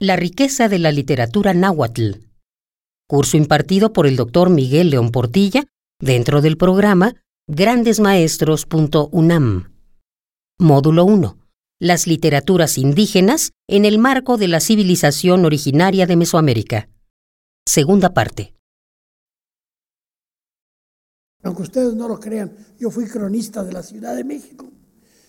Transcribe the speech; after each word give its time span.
La 0.00 0.14
riqueza 0.14 0.68
de 0.68 0.78
la 0.78 0.92
literatura 0.92 1.54
náhuatl. 1.54 2.20
Curso 3.08 3.36
impartido 3.36 3.92
por 3.92 4.06
el 4.06 4.14
doctor 4.14 4.48
Miguel 4.48 4.90
León 4.90 5.10
Portilla 5.10 5.64
dentro 5.98 6.40
del 6.40 6.56
programa 6.56 7.16
grandesmaestros.unam. 7.48 9.74
Módulo 10.56 11.04
1. 11.04 11.36
Las 11.80 12.06
literaturas 12.06 12.78
indígenas 12.78 13.50
en 13.66 13.84
el 13.84 13.98
marco 13.98 14.36
de 14.36 14.46
la 14.46 14.60
civilización 14.60 15.44
originaria 15.44 16.06
de 16.06 16.14
Mesoamérica. 16.14 16.88
Segunda 17.66 18.14
parte. 18.14 18.54
Aunque 21.42 21.62
ustedes 21.62 21.94
no 21.94 22.06
lo 22.06 22.20
crean, 22.20 22.56
yo 22.78 22.92
fui 22.92 23.08
cronista 23.08 23.64
de 23.64 23.72
la 23.72 23.82
Ciudad 23.82 24.14
de 24.14 24.22
México, 24.22 24.70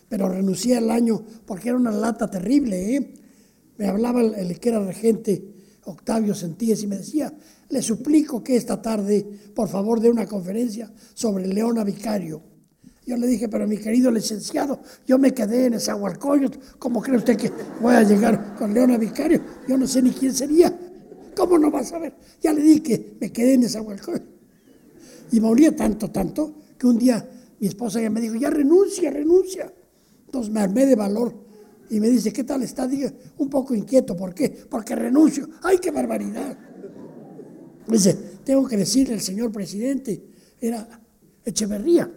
pero 0.09 0.29
renuncié 0.29 0.77
al 0.77 0.91
año 0.91 1.25
porque 1.47 1.69
era 1.69 1.77
una 1.79 1.89
lata 1.89 2.29
terrible. 2.29 2.95
¿eh? 2.95 3.15
Me 3.79 3.87
hablaba 3.87 4.21
el, 4.21 4.59
que 4.59 4.69
era 4.69 4.83
regente, 4.83 5.41
Octavio 5.85 6.35
Sentíes, 6.35 6.83
y 6.83 6.87
me 6.87 6.97
decía, 6.97 7.33
le 7.69 7.81
suplico 7.81 8.43
que 8.43 8.57
esta 8.57 8.81
tarde, 8.81 9.25
por 9.55 9.69
favor, 9.69 10.01
dé 10.01 10.09
una 10.09 10.27
conferencia 10.27 10.91
sobre 11.13 11.47
Leona 11.47 11.85
Vicario. 11.85 12.41
Yo 13.07 13.15
le 13.15 13.25
dije, 13.25 13.47
pero 13.47 13.65
mi 13.69 13.77
querido 13.77 14.11
licenciado, 14.11 14.81
yo 15.07 15.17
me 15.17 15.33
quedé 15.33 15.67
en 15.67 15.75
Agualcoyot, 15.75 16.77
¿cómo 16.77 17.01
cree 17.01 17.17
usted 17.17 17.37
que 17.37 17.51
voy 17.81 17.95
a 17.95 18.03
llegar 18.03 18.53
con 18.57 18.73
Leona 18.73 18.97
Vicario? 18.97 19.41
Yo 19.65 19.77
no 19.77 19.87
sé 19.87 20.01
ni 20.01 20.11
quién 20.11 20.33
sería. 20.33 20.77
¿Cómo 21.33 21.57
no 21.57 21.71
va 21.71 21.79
a 21.79 21.85
saber? 21.85 22.13
Ya 22.41 22.51
le 22.51 22.61
dije 22.61 22.83
que 22.83 23.17
me 23.21 23.31
quedé 23.31 23.53
en 23.53 23.65
Agualcoyot. 23.65 24.23
Y 25.31 25.39
me 25.39 25.47
olía 25.47 25.73
tanto, 25.73 26.11
tanto, 26.11 26.53
que 26.77 26.85
un 26.85 26.99
día 26.99 27.25
mi 27.61 27.67
esposa 27.67 28.01
ya 28.01 28.09
me 28.09 28.19
dijo, 28.19 28.35
ya 28.35 28.49
renuncia, 28.49 29.09
renuncia. 29.09 29.71
Entonces 30.25 30.51
me 30.51 30.59
armé 30.59 30.85
de 30.85 30.95
valor 30.95 31.48
y 31.89 31.99
me 31.99 32.09
dice, 32.09 32.31
¿qué 32.31 32.43
tal 32.43 32.61
está? 32.61 32.87
Diga, 32.87 33.11
un 33.37 33.49
poco 33.49 33.73
inquieto, 33.73 34.15
¿por 34.15 34.33
qué? 34.33 34.49
Porque 34.49 34.95
renuncio. 34.95 35.49
¡Ay, 35.63 35.79
qué 35.79 35.91
barbaridad! 35.91 36.57
Dice, 37.87 38.15
tengo 38.43 38.67
que 38.67 38.77
decirle 38.77 39.15
al 39.15 39.21
señor 39.21 39.51
presidente, 39.51 40.21
era 40.61 41.01
Echeverría, 41.43 42.11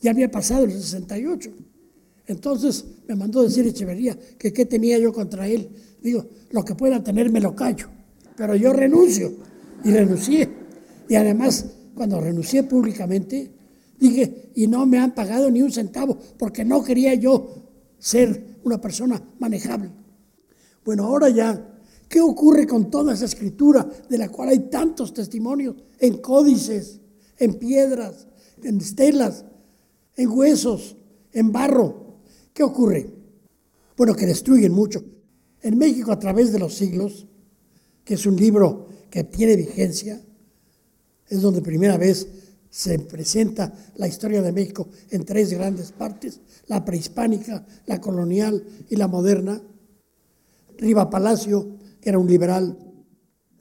ya 0.00 0.10
había 0.10 0.30
pasado 0.30 0.64
el 0.64 0.72
68. 0.72 1.50
Entonces 2.26 2.84
me 3.06 3.14
mandó 3.14 3.42
decir 3.42 3.66
Echeverría 3.66 4.18
que 4.38 4.52
qué 4.52 4.66
tenía 4.66 4.98
yo 4.98 5.12
contra 5.12 5.46
él. 5.46 5.68
Digo, 6.02 6.26
lo 6.50 6.64
que 6.64 6.74
pueda 6.74 7.02
tener 7.02 7.30
me 7.30 7.40
lo 7.40 7.54
callo, 7.54 7.88
pero 8.36 8.56
yo 8.56 8.72
renuncio. 8.72 9.32
Y 9.84 9.90
renuncié. 9.90 10.48
Y 11.08 11.14
además, 11.14 11.66
cuando 11.94 12.20
renuncié 12.20 12.62
públicamente, 12.62 13.50
dije, 13.98 14.50
y 14.54 14.66
no 14.66 14.86
me 14.86 14.98
han 14.98 15.14
pagado 15.14 15.50
ni 15.50 15.62
un 15.62 15.70
centavo, 15.70 16.18
porque 16.38 16.64
no 16.64 16.82
quería 16.82 17.14
yo 17.14 17.68
ser 17.98 18.53
una 18.64 18.80
persona 18.80 19.22
manejable. 19.38 19.90
Bueno, 20.84 21.04
ahora 21.04 21.28
ya, 21.28 21.80
¿qué 22.08 22.20
ocurre 22.20 22.66
con 22.66 22.90
toda 22.90 23.14
esa 23.14 23.24
escritura 23.24 23.88
de 24.08 24.18
la 24.18 24.28
cual 24.28 24.50
hay 24.50 24.70
tantos 24.70 25.14
testimonios 25.14 25.76
en 25.98 26.18
códices, 26.18 27.00
en 27.38 27.54
piedras, 27.54 28.26
en 28.62 28.78
estelas, 28.78 29.44
en 30.16 30.28
huesos, 30.28 30.96
en 31.32 31.52
barro? 31.52 32.18
¿Qué 32.52 32.62
ocurre? 32.62 33.10
Bueno, 33.96 34.14
que 34.14 34.26
destruyen 34.26 34.72
mucho. 34.72 35.04
En 35.62 35.78
México 35.78 36.12
a 36.12 36.18
través 36.18 36.52
de 36.52 36.58
los 36.58 36.74
siglos, 36.74 37.26
que 38.04 38.14
es 38.14 38.26
un 38.26 38.36
libro 38.36 38.88
que 39.10 39.24
tiene 39.24 39.56
vigencia, 39.56 40.20
es 41.28 41.40
donde 41.40 41.62
primera 41.62 41.96
vez 41.96 42.28
se 42.74 42.98
presenta 42.98 43.72
la 43.94 44.08
historia 44.08 44.42
de 44.42 44.50
México 44.50 44.88
en 45.10 45.24
tres 45.24 45.52
grandes 45.52 45.92
partes, 45.92 46.40
la 46.66 46.84
prehispánica, 46.84 47.64
la 47.86 48.00
colonial 48.00 48.66
y 48.90 48.96
la 48.96 49.06
moderna. 49.06 49.62
Riva 50.78 51.08
Palacio, 51.08 51.78
que 52.00 52.08
era 52.08 52.18
un 52.18 52.26
liberal, 52.26 52.76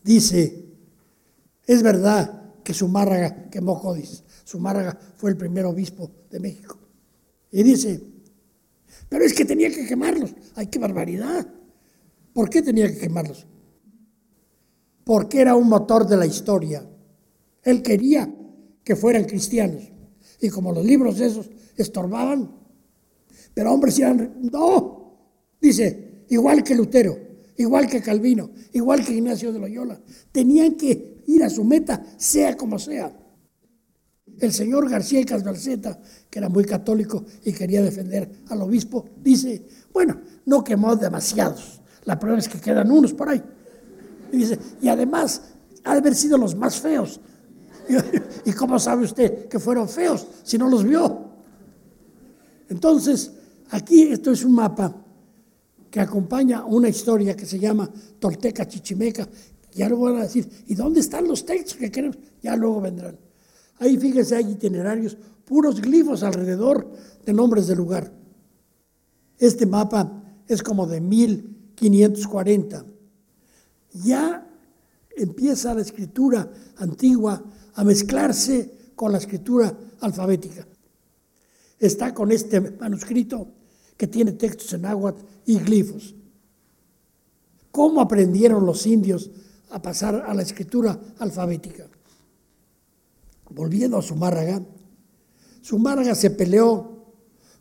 dice, 0.04 0.66
es 1.68 1.84
verdad 1.84 2.56
que 2.64 2.74
Zumárraga 2.74 3.52
quemó 3.52 3.80
Códiz. 3.80 4.24
Zumárraga 4.48 4.98
fue 5.16 5.30
el 5.30 5.38
primer 5.38 5.66
obispo 5.66 6.10
de 6.32 6.40
México. 6.40 6.80
Y 7.52 7.62
dice, 7.62 8.02
pero 9.10 9.26
es 9.26 9.34
que 9.36 9.46
tenía 9.46 9.70
que 9.70 9.86
quemarlos. 9.86 10.34
¡Ay, 10.56 10.66
qué 10.66 10.80
barbaridad! 10.80 11.48
¿Por 12.34 12.50
qué 12.50 12.64
tenía 12.64 12.92
que 12.92 12.98
quemarlos? 12.98 13.46
Porque 15.04 15.40
era 15.40 15.56
un 15.56 15.70
motor 15.70 16.08
de 16.08 16.18
la 16.18 16.26
historia. 16.26 16.84
Él 17.62 17.84
quería 17.84 18.40
que 18.84 18.96
fueran 18.96 19.26
cristianos. 19.26 19.84
Y 20.42 20.50
como 20.50 20.72
los 20.72 20.86
libros 20.86 21.20
esos 21.20 21.50
estorbaban, 21.78 22.52
pero 23.54 23.72
hombres 23.72 23.98
eran, 24.00 24.40
no, 24.52 25.18
dice, 25.62 26.26
igual 26.30 26.64
que 26.64 26.76
Lutero, 26.76 27.18
igual 27.58 27.88
que 27.88 28.02
Calvino, 28.02 28.52
igual 28.74 29.06
que 29.06 29.14
Ignacio 29.14 29.54
de 29.54 29.60
Loyola, 29.60 30.02
tenían 30.32 30.76
que 30.76 31.24
ir 31.28 31.44
a 31.44 31.50
su 31.50 31.64
meta, 31.64 32.04
sea 32.18 32.58
como 32.58 32.80
sea. 32.80 33.16
El 34.40 34.52
señor 34.52 34.90
García 34.90 35.24
Casbalceta, 35.24 36.02
que 36.30 36.40
era 36.40 36.50
muy 36.50 36.66
católico 36.66 37.24
y 37.46 37.54
quería 37.54 37.84
defender 37.84 38.30
al 38.50 38.62
obispo, 38.62 39.06
dice, 39.22 39.66
bueno, 39.94 40.20
no 40.46 40.64
quemó 40.64 40.96
demasiados, 40.96 41.82
la 42.06 42.20
prueba 42.20 42.40
es 42.40 42.50
que 42.50 42.60
quedan 42.60 42.92
unos 42.92 43.14
por 43.14 43.30
ahí. 43.30 43.42
Y 44.32 44.38
dice, 44.38 44.58
y 44.82 44.88
además, 44.88 45.42
ha 45.84 45.94
de 45.94 46.00
haber 46.00 46.16
sido 46.16 46.38
los 46.38 46.56
más 46.56 46.82
feos, 46.82 47.22
¿Y 48.46 48.52
cómo 48.54 48.80
sabe 48.80 49.04
usted 49.04 49.48
que 49.48 49.60
fueron 49.60 49.88
feos 49.88 50.28
si 50.44 50.58
no 50.58 50.70
los 50.70 50.84
vio? 50.84 51.30
Entonces, 52.70 53.32
aquí 53.70 54.04
esto 54.04 54.32
es 54.32 54.44
un 54.44 54.54
mapa 54.54 54.96
que 55.90 56.00
acompaña 56.00 56.66
una 56.66 56.90
historia 56.90 57.36
que 57.36 57.46
se 57.46 57.60
llama 57.60 57.90
Tolteca 58.20 58.68
Chichimeca. 58.68 59.28
Ya 59.74 59.88
luego 59.88 60.06
van 60.06 60.18
a 60.18 60.24
decir, 60.24 60.50
¿y 60.68 60.76
dónde 60.76 61.00
están 61.00 61.28
los 61.28 61.46
textos 61.46 61.78
que 61.78 61.92
queremos? 61.92 62.18
Ya 62.42 62.56
luego 62.56 62.82
vendrán. 62.82 63.18
Ahí 63.80 63.98
fíjense, 63.98 64.36
hay 64.36 64.52
itinerarios, 64.52 65.18
puros 65.46 65.82
glifos 65.82 66.24
alrededor 66.24 66.92
de 67.26 67.34
nombres 67.34 67.68
de 67.68 67.76
lugar. 67.76 68.12
Este 69.38 69.66
mapa 69.66 70.24
es 70.48 70.64
como 70.64 70.88
de 70.88 71.02
1540. 71.02 72.86
Ya 74.04 74.48
empieza 75.16 75.74
la 75.74 75.82
escritura 75.82 76.50
antigua 76.78 77.44
a 77.76 77.84
mezclarse 77.84 78.92
con 78.96 79.12
la 79.12 79.18
escritura 79.18 79.76
alfabética. 80.02 80.66
Está 81.80 82.14
con 82.14 82.32
este 82.32 82.62
manuscrito 82.62 83.48
que 83.98 84.08
tiene 84.08 84.34
textos 84.34 84.74
en 84.74 84.86
agua 84.86 85.16
y 85.46 85.60
glifos. 85.60 86.16
¿Cómo 87.72 88.02
aprendieron 88.02 88.66
los 88.66 88.86
indios 88.86 89.32
a 89.72 89.82
pasar 89.82 90.24
a 90.28 90.34
la 90.34 90.44
escritura 90.44 91.00
alfabética? 91.20 91.88
Volviendo 93.50 93.98
a 93.98 94.02
Zumárraga, 94.02 94.62
Zumárraga 95.64 96.16
se 96.16 96.30
peleó 96.30 96.94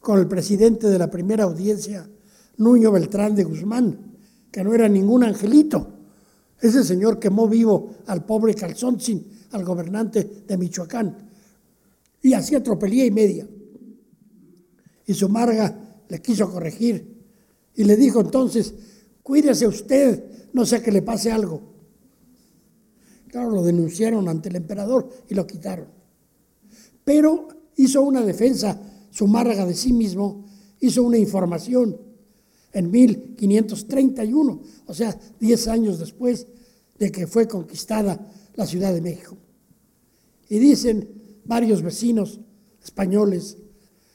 con 0.01 0.19
el 0.19 0.27
presidente 0.27 0.89
de 0.89 0.99
la 0.99 1.11
primera 1.11 1.45
audiencia, 1.45 2.09
Nuño 2.57 2.93
Beltrán 2.93 3.35
de 3.35 3.45
Guzmán, 3.45 4.17
que 4.51 4.63
no 4.63 4.75
era 4.75 4.89
ningún 4.89 5.25
angelito. 5.25 5.89
Ese 6.61 6.85
señor 6.85 7.19
quemó 7.19 7.49
vivo 7.49 7.95
al 8.07 8.25
pobre 8.25 8.55
Calzoncin 8.55 9.27
al 9.53 9.65
gobernante 9.65 10.45
de 10.47 10.57
Michoacán 10.57 11.31
y 12.23 12.35
hacía 12.35 12.63
tropelía 12.63 13.05
y 13.05 13.11
media. 13.11 13.47
Y 15.07 15.15
su 15.15 15.29
marga 15.29 16.03
le 16.09 16.23
quiso 16.23 16.51
corregir 16.51 17.13
y 17.75 17.85
le 17.85 17.97
dijo 17.97 18.21
entonces, 18.21 18.75
cuídese 19.23 19.67
usted, 19.67 20.25
no 20.53 20.65
sea 20.65 20.83
que 20.83 20.93
le 20.93 21.03
pase 21.03 21.33
algo. 21.33 21.61
Claro, 23.29 23.51
lo 23.51 23.63
denunciaron 23.63 24.29
ante 24.29 24.51
el 24.51 24.57
emperador 24.57 25.09
y 25.29 25.35
lo 25.35 25.47
quitaron. 25.47 25.87
Pero 27.05 27.49
hizo 27.77 28.03
una 28.03 28.21
defensa, 28.23 28.81
su 29.11 29.27
marga 29.27 29.65
de 29.65 29.75
sí 29.75 29.93
mismo, 29.93 30.45
hizo 30.81 31.03
una 31.03 31.19
información 31.19 31.99
en 32.73 32.91
1531, 32.91 34.63
o 34.87 34.95
sea, 34.95 35.19
10 35.41 35.69
años 35.69 35.99
después 35.99 36.47
de 36.99 37.11
que 37.11 37.27
fue 37.27 37.49
conquistada 37.49 38.31
la 38.55 38.67
Ciudad 38.67 38.93
de 38.93 39.01
México. 39.01 39.37
Y 40.53 40.59
dicen 40.59 41.09
varios 41.47 41.81
vecinos 41.81 42.39
españoles, 42.85 43.57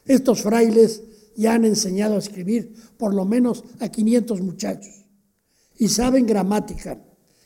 estos 0.05 0.43
frailes 0.43 1.01
ya 1.35 1.55
han 1.55 1.65
enseñado 1.65 2.13
a 2.13 2.19
escribir 2.19 2.75
por 2.95 3.15
lo 3.15 3.25
menos 3.25 3.63
a 3.79 3.89
500 3.89 4.41
muchachos 4.41 5.03
y 5.79 5.87
saben 5.87 6.27
gramática 6.27 7.03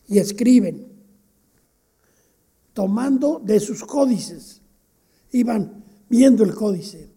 y 0.10 0.18
escriben, 0.18 0.92
tomando 2.74 3.42
de 3.42 3.62
sus 3.62 3.82
códices. 3.86 4.60
Iban 5.32 5.86
viendo 6.10 6.44
el 6.44 6.54
códice. 6.54 7.12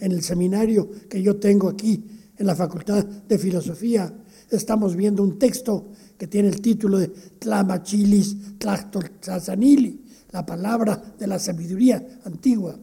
En 0.00 0.10
el 0.10 0.20
seminario 0.20 0.90
que 1.08 1.22
yo 1.22 1.36
tengo 1.36 1.68
aquí 1.68 2.04
en 2.36 2.44
la 2.44 2.56
Facultad 2.56 3.04
de 3.04 3.38
Filosofía, 3.38 4.12
estamos 4.50 4.96
viendo 4.96 5.22
un 5.22 5.38
texto 5.38 5.92
que 6.18 6.26
tiene 6.26 6.48
el 6.48 6.60
título 6.60 6.98
de 6.98 7.06
Tlamachilis 7.38 8.58
Tlachtotzazanili, 8.58 10.03
la 10.34 10.44
palabra 10.44 11.00
de 11.16 11.28
la 11.28 11.38
sabiduría 11.38 12.20
antigua. 12.24 12.76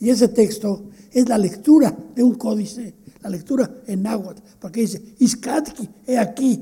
Y 0.00 0.10
ese 0.10 0.28
texto 0.28 0.90
es 1.12 1.28
la 1.28 1.38
lectura 1.38 1.96
de 2.12 2.24
un 2.24 2.34
códice, 2.34 2.92
la 3.22 3.30
lectura 3.30 3.82
en 3.86 4.02
náhuatl, 4.02 4.42
porque 4.58 4.80
dice, 4.80 5.00
Iskatki, 5.20 5.88
he 6.08 6.18
aquí, 6.18 6.60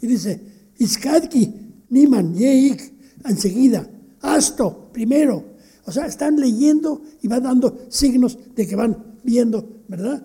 Y 0.00 0.06
dice, 0.06 0.40
Iskadki, 0.78 1.52
Niman, 1.90 2.34
Yeik, 2.34 2.94
enseguida, 3.24 3.84
Asto, 4.20 4.90
primero. 4.92 5.44
O 5.86 5.90
sea, 5.90 6.06
están 6.06 6.38
leyendo 6.38 7.02
y 7.20 7.26
van 7.26 7.42
dando 7.42 7.86
signos 7.88 8.38
de 8.54 8.64
que 8.64 8.76
van 8.76 8.96
viendo, 9.24 9.82
¿verdad? 9.88 10.24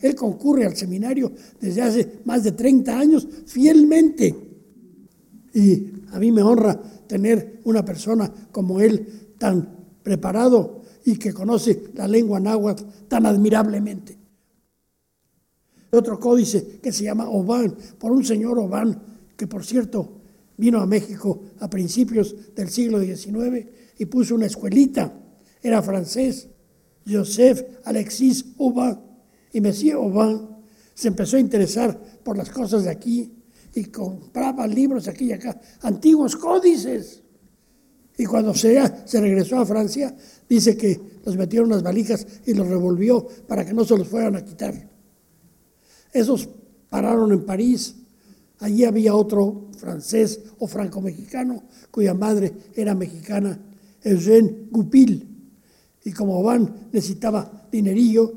él 0.00 0.14
concurre 0.14 0.66
al 0.66 0.76
seminario 0.76 1.32
desde 1.60 1.82
hace 1.82 2.12
más 2.24 2.44
de 2.44 2.52
30 2.52 2.96
años 2.96 3.26
fielmente. 3.46 4.34
Y 5.52 5.95
a 6.12 6.18
mí 6.18 6.32
me 6.32 6.42
honra 6.42 6.80
tener 7.06 7.60
una 7.64 7.84
persona 7.84 8.32
como 8.52 8.80
él 8.80 9.34
tan 9.38 9.76
preparado 10.02 10.82
y 11.04 11.16
que 11.16 11.32
conoce 11.32 11.90
la 11.94 12.08
lengua 12.08 12.40
náhuatl 12.40 12.84
tan 13.08 13.26
admirablemente. 13.26 14.18
Otro 15.90 16.18
códice 16.18 16.78
que 16.82 16.92
se 16.92 17.04
llama 17.04 17.28
Oban, 17.28 17.76
por 17.98 18.12
un 18.12 18.24
señor 18.24 18.58
Oban, 18.58 19.00
que 19.36 19.46
por 19.46 19.64
cierto 19.64 20.20
vino 20.56 20.80
a 20.80 20.86
México 20.86 21.42
a 21.60 21.70
principios 21.70 22.54
del 22.54 22.68
siglo 22.68 23.00
XIX 23.00 23.66
y 23.98 24.06
puso 24.06 24.34
una 24.34 24.46
escuelita. 24.46 25.12
Era 25.62 25.82
francés, 25.82 26.48
Joseph 27.08 27.62
Alexis 27.84 28.44
Aubin. 28.58 28.98
Y 29.52 29.60
Monsieur 29.60 29.96
Aubin 29.96 30.48
se 30.94 31.08
empezó 31.08 31.36
a 31.36 31.40
interesar 31.40 31.98
por 32.22 32.36
las 32.36 32.50
cosas 32.50 32.84
de 32.84 32.90
aquí 32.90 33.35
y 33.76 33.84
compraba 33.84 34.66
libros 34.66 35.06
aquí 35.06 35.26
y 35.26 35.32
acá, 35.32 35.60
antiguos 35.82 36.34
códices. 36.34 37.22
Y 38.16 38.24
cuando 38.24 38.54
se, 38.54 38.82
se 39.04 39.20
regresó 39.20 39.58
a 39.58 39.66
Francia, 39.66 40.16
dice 40.48 40.78
que 40.78 40.98
los 41.22 41.36
metieron 41.36 41.68
las 41.68 41.82
valijas 41.82 42.26
y 42.46 42.54
los 42.54 42.66
revolvió 42.66 43.28
para 43.46 43.66
que 43.66 43.74
no 43.74 43.84
se 43.84 43.98
los 43.98 44.08
fueran 44.08 44.34
a 44.34 44.42
quitar. 44.42 44.88
Esos 46.10 46.48
pararon 46.88 47.30
en 47.32 47.44
París. 47.44 47.96
Allí 48.60 48.84
había 48.84 49.14
otro 49.14 49.68
francés 49.76 50.40
o 50.58 50.66
franco-mexicano 50.66 51.64
cuya 51.90 52.14
madre 52.14 52.54
era 52.74 52.94
mexicana, 52.94 53.60
Eugène 54.02 54.68
Goupil. 54.70 55.52
Y 56.02 56.12
como 56.12 56.42
Van 56.42 56.88
necesitaba 56.92 57.68
dinerillo, 57.70 58.32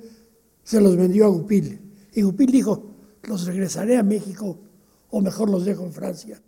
se 0.66 0.82
los 0.82 0.98
vendió 0.98 1.28
a 1.28 1.30
Goupil. 1.30 1.80
Y 2.12 2.24
Goupil 2.24 2.52
dijo, 2.52 2.96
los 3.24 3.46
regresaré 3.46 3.96
a 3.96 4.04
México 4.04 4.69
o 5.12 5.22
mejor 5.22 5.50
los 5.50 5.66
dejo 5.66 5.86
en 5.86 5.94
Francia. 5.94 6.42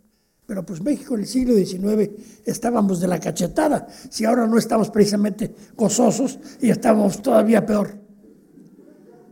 Pero 0.46 0.66
pues 0.66 0.82
México 0.82 1.14
en 1.14 1.20
el 1.20 1.26
siglo 1.26 1.54
XIX 1.54 2.10
estábamos 2.44 3.00
de 3.00 3.08
la 3.08 3.20
cachetada, 3.20 3.86
si 4.10 4.24
ahora 4.24 4.46
no 4.46 4.58
estamos 4.58 4.90
precisamente 4.90 5.54
gozosos 5.76 6.38
y 6.60 6.70
estamos 6.70 7.22
todavía 7.22 7.64
peor. 7.64 7.98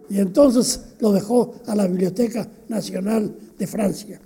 Y 0.08 0.18
entonces 0.18 0.94
lo 0.98 1.12
dejó 1.12 1.54
a 1.66 1.74
la 1.74 1.86
Biblioteca 1.86 2.48
Nacional 2.68 3.36
de 3.58 3.66
Francia. 3.66 4.20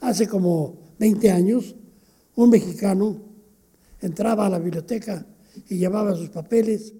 Hace 0.00 0.28
como 0.28 0.94
20 0.98 1.30
años, 1.30 1.74
un 2.36 2.50
mexicano 2.50 3.20
entraba 4.00 4.46
a 4.46 4.50
la 4.50 4.58
biblioteca 4.58 5.26
y 5.68 5.76
llevaba 5.76 6.14
sus 6.14 6.30
papeles 6.30 6.94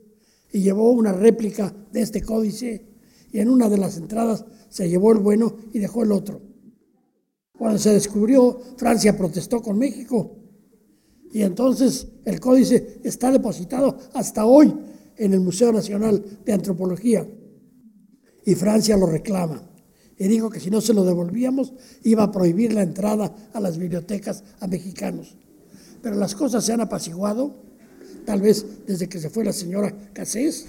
y 0.53 0.61
llevó 0.61 0.91
una 0.91 1.13
réplica 1.13 1.73
de 1.93 2.01
este 2.01 2.23
códice 2.23 2.87
y 3.33 3.39
en 3.39 3.51
una 3.51 3.69
de 3.69 3.79
las 3.79 3.97
entradas 3.97 4.45
se 4.69 4.89
llevó 4.89 5.13
el 5.13 5.19
bueno 5.19 5.57
y 5.73 5.79
dejó 5.79 6.03
el 6.03 6.13
otro. 6.13 6.41
Cuando 7.53 7.79
se 7.79 7.93
descubrió, 7.93 8.61
Francia 8.77 9.17
protestó 9.17 9.61
con 9.61 9.79
México 9.79 10.37
y 11.33 11.43
entonces 11.43 12.09
el 12.25 12.41
códice 12.41 13.01
está 13.03 13.31
depositado 13.31 13.99
hasta 14.15 14.47
hoy 14.47 14.75
en 15.17 15.35
el 15.35 15.41
Museo 15.41 15.73
Nacional 15.73 16.25
de 16.45 16.53
Antropología 16.53 17.29
y 18.45 18.55
Francia 18.55 18.97
lo 18.97 19.07
reclama. 19.07 19.63
Y 20.17 20.27
dijo 20.27 20.51
que 20.51 20.59
si 20.59 20.71
no 20.71 20.81
se 20.81 20.95
lo 20.95 21.05
devolvíamos 21.05 21.75
iba 22.03 22.25
a 22.25 22.33
prohibir 22.33 22.73
la 22.73 22.83
entrada 22.83 23.35
a 23.53 23.61
las 23.61 23.79
bibliotecas 23.79 24.43
a 24.61 24.67
mexicanos. 24.67 25.37
Pero 26.03 26.17
las 26.17 26.35
cosas 26.35 26.65
se 26.65 26.73
han 26.73 26.81
apaciguado, 26.81 27.57
tal 28.25 28.41
vez 28.41 28.65
desde 28.87 29.09
que 29.09 29.19
se 29.19 29.31
fue 29.31 29.45
la 29.45 29.53
señora 29.53 29.95
Cassés. 30.13 30.69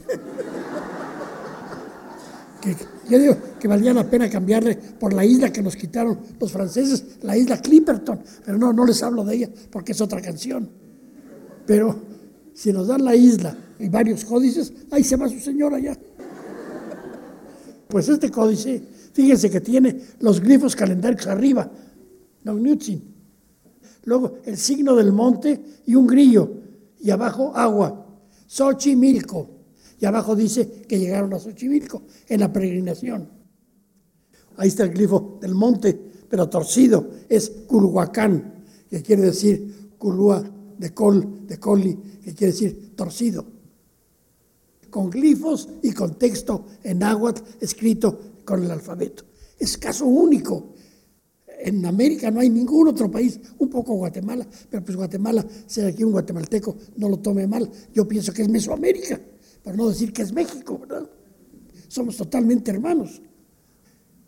Que 2.62 2.76
yo 3.10 3.20
digo 3.20 3.38
que 3.60 3.68
valía 3.68 3.94
la 3.94 4.10
pena 4.10 4.30
cambiarle 4.30 4.76
por 4.76 5.14
la 5.14 5.26
isla 5.26 5.52
que 5.52 5.62
nos 5.62 5.76
quitaron 5.76 6.20
los 6.40 6.52
franceses, 6.52 7.04
la 7.22 7.38
isla 7.38 7.62
Clipperton, 7.62 8.20
pero 8.46 8.58
no, 8.58 8.74
no 8.74 8.86
les 8.86 9.02
hablo 9.02 9.24
de 9.24 9.36
ella 9.36 9.50
porque 9.72 9.94
es 9.94 10.02
otra 10.02 10.22
canción. 10.22 10.70
Pero 11.66 11.96
si 12.54 12.74
nos 12.74 12.88
dan 12.88 13.04
la 13.06 13.16
isla 13.16 13.56
y 13.80 13.90
varios 13.90 14.26
códices, 14.26 14.74
ahí 14.92 15.04
se 15.04 15.16
va 15.16 15.30
su 15.30 15.40
señora 15.40 15.80
ya. 15.80 15.98
Pues 17.88 18.10
este 18.10 18.30
códice, 18.30 18.84
fíjense 19.14 19.50
que 19.50 19.62
tiene 19.62 20.00
los 20.20 20.42
glifos 20.42 20.76
calendarios 20.76 21.26
arriba, 21.28 21.72
Luego 24.06 24.38
el 24.46 24.58
signo 24.58 24.96
del 24.96 25.12
monte 25.12 25.62
y 25.86 25.96
un 25.96 26.08
grillo, 26.08 26.52
y 27.00 27.10
abajo 27.12 27.56
agua, 27.56 28.08
Xochimilco. 28.48 29.59
Y 30.00 30.06
abajo 30.06 30.36
dice 30.36 30.84
que 30.88 30.98
llegaron 30.98 31.34
a 31.34 31.40
Xochimilco 31.40 32.04
en 32.28 32.40
la 32.40 32.52
peregrinación. 32.52 33.30
Ahí 34.58 34.70
está 34.70 34.84
el 34.84 34.92
glifo 34.92 35.38
del 35.42 35.56
monte, 35.56 36.00
pero 36.30 36.50
torcido, 36.50 37.10
es 37.28 37.50
Culhuacán, 37.68 38.66
que 38.90 39.02
quiere 39.02 39.24
decir 39.24 39.92
Culúa 39.98 40.44
de 40.78 40.94
col, 40.94 41.46
de 41.46 41.60
coli, 41.60 41.98
que 42.24 42.34
quiere 42.34 42.54
decir 42.54 42.96
torcido. 42.96 43.46
Con 44.90 45.10
glifos 45.10 45.68
y 45.84 45.92
con 45.92 46.18
texto 46.18 46.66
en 46.84 47.00
náhuatl 47.00 47.44
escrito 47.60 48.20
con 48.46 48.64
el 48.64 48.72
alfabeto. 48.72 49.26
Es 49.60 49.78
caso 49.78 50.06
único. 50.06 50.74
En 51.62 51.86
América 51.86 52.32
no 52.32 52.40
hay 52.40 52.50
ningún 52.50 52.88
otro 52.88 53.12
país, 53.12 53.40
un 53.58 53.70
poco 53.70 53.94
Guatemala, 53.96 54.48
pero 54.70 54.84
pues 54.84 54.96
Guatemala, 54.96 55.46
si 55.68 55.82
aquí 55.82 56.06
un 56.06 56.14
guatemalteco 56.14 56.78
no 56.96 57.10
lo 57.10 57.18
tome 57.20 57.46
mal, 57.46 57.70
yo 57.94 58.08
pienso 58.08 58.32
que 58.32 58.44
es 58.44 58.50
Mesoamérica, 58.50 59.20
para 59.64 59.76
no 59.76 59.90
decir 59.90 60.14
que 60.14 60.22
es 60.22 60.34
México, 60.34 60.78
¿verdad? 60.80 61.10
Somos 61.88 62.18
totalmente 62.18 62.72
hermanos. 62.72 63.22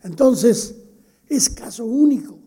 Entonces, 0.03 0.75
es 1.27 1.49
caso 1.49 1.85
único. 1.85 2.39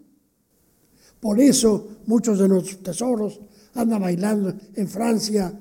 Por 1.21 1.41
eso 1.41 1.89
muchos 2.07 2.39
de 2.39 2.49
nuestros 2.49 2.83
tesoros 2.83 3.41
anda 3.75 3.99
bailando 3.99 4.55
en 4.75 4.89
Francia, 4.89 5.53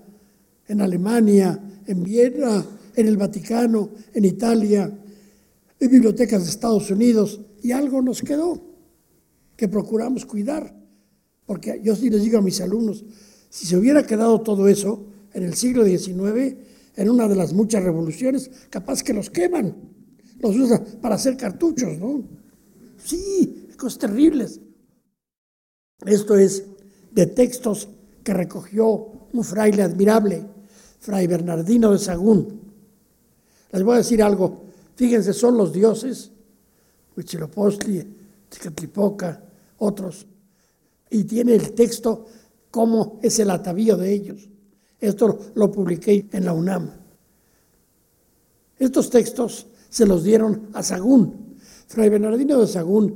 en 0.68 0.82
Alemania, 0.82 1.60
en 1.86 2.04
Viena, 2.04 2.66
en 2.96 3.08
el 3.08 3.18
Vaticano, 3.18 3.92
en 4.14 4.26
Italia, 4.26 4.92
en 5.80 5.90
bibliotecas 5.90 6.44
de 6.44 6.50
Estados 6.50 6.90
Unidos, 6.92 7.40
y 7.62 7.72
algo 7.72 8.02
nos 8.02 8.22
quedó 8.22 8.62
que 9.56 9.68
procuramos 9.68 10.26
cuidar. 10.26 10.76
Porque 11.46 11.82
yo 11.84 11.96
sí 11.96 12.10
les 12.10 12.24
digo 12.24 12.40
a 12.40 12.42
mis 12.42 12.60
alumnos, 12.62 13.04
si 13.50 13.66
se 13.66 13.78
hubiera 13.78 14.06
quedado 14.06 14.42
todo 14.42 14.68
eso 14.68 15.06
en 15.34 15.44
el 15.44 15.54
siglo 15.54 15.86
XIX, 15.86 16.58
en 16.96 17.10
una 17.10 17.28
de 17.28 17.36
las 17.36 17.54
muchas 17.54 17.84
revoluciones, 17.84 18.50
capaz 18.70 19.04
que 19.04 19.14
los 19.14 19.30
queman, 19.30 19.76
los 20.40 20.56
usan 20.56 20.86
para 21.02 21.16
hacer 21.16 21.38
cartuchos, 21.38 21.98
¿no? 21.98 22.24
Sí, 22.98 23.68
cosas 23.78 24.00
terribles. 24.00 24.60
Esto 26.06 26.36
es 26.36 26.66
de 27.12 27.28
textos 27.28 27.90
que 28.24 28.34
recogió 28.34 29.12
un 29.34 29.44
fraile 29.44 29.84
admirable, 29.84 30.46
Fray 31.00 31.28
Bernardino 31.28 31.92
de 31.92 32.00
Sagún. 32.00 32.62
Les 33.72 33.84
voy 33.84 33.96
a 33.96 33.98
decir 33.98 34.22
algo, 34.22 34.64
fíjense, 34.96 35.34
son 35.34 35.58
los 35.58 35.74
dioses, 35.74 36.32
Huitzilopochtli, 37.16 38.08
Tecatlipoca, 38.50 39.44
otros, 39.80 40.28
y 41.10 41.24
tiene 41.24 41.56
el 41.56 41.74
texto 41.74 42.26
cómo 42.72 43.20
es 43.22 43.40
el 43.40 43.50
atavío 43.50 43.98
de 43.98 44.14
ellos. 44.14 44.50
Esto 45.04 45.38
lo 45.56 45.70
publiqué 45.70 46.28
en 46.32 46.46
la 46.46 46.54
UNAM. 46.54 46.90
Estos 48.80 49.10
textos 49.10 49.68
se 49.90 50.06
los 50.06 50.24
dieron 50.24 50.70
a 50.72 50.82
Sagún. 50.82 51.58
Fray 51.88 52.08
Bernardino 52.08 52.62
de 52.62 52.68
Sagún 52.68 53.14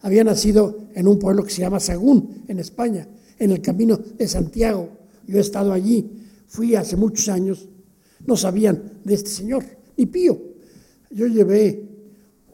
había 0.00 0.24
nacido 0.24 0.88
en 0.94 1.06
un 1.06 1.16
pueblo 1.20 1.44
que 1.44 1.50
se 1.50 1.60
llama 1.60 1.78
Sagún, 1.78 2.42
en 2.48 2.58
España, 2.58 3.06
en 3.38 3.52
el 3.52 3.62
camino 3.62 3.96
de 3.96 4.26
Santiago. 4.26 4.88
Yo 5.28 5.38
he 5.38 5.40
estado 5.40 5.72
allí, 5.72 6.10
fui 6.48 6.74
hace 6.74 6.96
muchos 6.96 7.28
años, 7.28 7.68
no 8.26 8.36
sabían 8.36 8.94
de 9.04 9.14
este 9.14 9.30
señor, 9.30 9.64
ni 9.96 10.06
pío. 10.06 10.42
Yo 11.08 11.28
llevé 11.28 11.88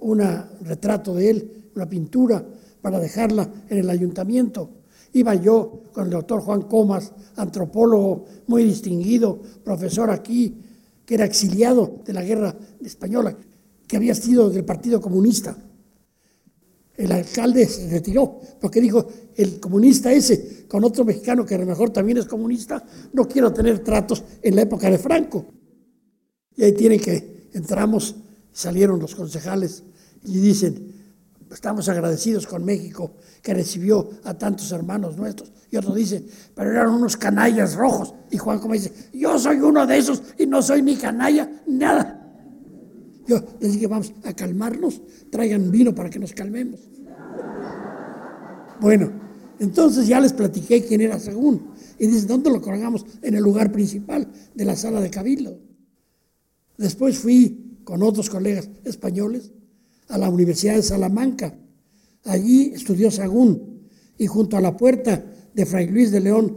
un 0.00 0.20
retrato 0.60 1.14
de 1.14 1.30
él, 1.30 1.70
una 1.74 1.88
pintura, 1.88 2.46
para 2.82 3.00
dejarla 3.00 3.50
en 3.66 3.78
el 3.78 3.88
ayuntamiento. 3.88 4.68
Iba 5.14 5.36
yo 5.36 5.84
con 5.92 6.06
el 6.06 6.10
doctor 6.10 6.40
Juan 6.40 6.62
Comas, 6.62 7.12
antropólogo 7.36 8.24
muy 8.48 8.64
distinguido, 8.64 9.40
profesor 9.62 10.10
aquí, 10.10 10.56
que 11.06 11.14
era 11.14 11.24
exiliado 11.24 12.00
de 12.04 12.12
la 12.12 12.22
guerra 12.22 12.56
española, 12.82 13.36
que 13.86 13.96
había 13.96 14.14
sido 14.16 14.50
del 14.50 14.64
Partido 14.64 15.00
Comunista. 15.00 15.56
El 16.96 17.12
alcalde 17.12 17.66
se 17.66 17.88
retiró 17.90 18.40
porque 18.60 18.80
dijo, 18.80 19.06
el 19.36 19.60
comunista 19.60 20.12
ese, 20.12 20.66
con 20.66 20.82
otro 20.82 21.04
mexicano 21.04 21.46
que 21.46 21.54
a 21.54 21.58
lo 21.58 21.66
mejor 21.66 21.90
también 21.90 22.18
es 22.18 22.26
comunista, 22.26 22.84
no 23.12 23.28
quiero 23.28 23.52
tener 23.52 23.78
tratos 23.80 24.24
en 24.42 24.56
la 24.56 24.62
época 24.62 24.90
de 24.90 24.98
Franco. 24.98 25.46
Y 26.56 26.64
ahí 26.64 26.72
tienen 26.72 26.98
que, 26.98 27.50
entramos, 27.52 28.16
salieron 28.52 28.98
los 28.98 29.14
concejales 29.14 29.84
y 30.24 30.38
dicen, 30.38 31.03
estamos 31.50 31.88
agradecidos 31.88 32.46
con 32.46 32.64
México 32.64 33.16
que 33.42 33.54
recibió 33.54 34.10
a 34.24 34.34
tantos 34.34 34.70
hermanos 34.72 35.16
nuestros. 35.16 35.52
Y 35.70 35.76
otros 35.76 35.94
dicen, 35.94 36.26
pero 36.54 36.70
eran 36.70 36.90
unos 36.90 37.16
canallas 37.16 37.74
rojos. 37.74 38.14
Y 38.30 38.38
Juan 38.38 38.58
como 38.58 38.74
dice, 38.74 38.92
yo 39.12 39.38
soy 39.38 39.58
uno 39.58 39.86
de 39.86 39.98
esos 39.98 40.22
y 40.38 40.46
no 40.46 40.62
soy 40.62 40.82
ni 40.82 40.96
canalla, 40.96 41.50
nada. 41.66 42.20
Yo 43.26 43.42
les 43.60 43.72
dije, 43.72 43.86
vamos 43.86 44.12
a 44.24 44.32
calmarnos, 44.34 45.00
traigan 45.30 45.70
vino 45.70 45.94
para 45.94 46.10
que 46.10 46.18
nos 46.18 46.32
calmemos. 46.32 46.80
Bueno, 48.80 49.12
entonces 49.58 50.06
ya 50.06 50.20
les 50.20 50.32
platiqué 50.32 50.84
quién 50.84 51.00
era 51.00 51.18
Sagún. 51.18 51.72
Y 51.98 52.06
dice, 52.06 52.26
¿dónde 52.26 52.50
lo 52.50 52.60
colgamos? 52.60 53.06
En 53.22 53.34
el 53.34 53.42
lugar 53.42 53.72
principal 53.72 54.28
de 54.54 54.64
la 54.64 54.76
sala 54.76 55.00
de 55.00 55.10
cabildo. 55.10 55.58
Después 56.76 57.18
fui 57.18 57.78
con 57.84 58.02
otros 58.02 58.28
colegas 58.28 58.68
españoles 58.84 59.52
a 60.14 60.18
la 60.18 60.30
Universidad 60.30 60.76
de 60.76 60.82
Salamanca. 60.84 61.58
Allí 62.22 62.70
estudió 62.72 63.10
Sagún 63.10 63.88
y 64.16 64.28
junto 64.28 64.56
a 64.56 64.60
la 64.60 64.76
puerta 64.76 65.24
de 65.52 65.66
Fray 65.66 65.88
Luis 65.88 66.12
de 66.12 66.20
León, 66.20 66.56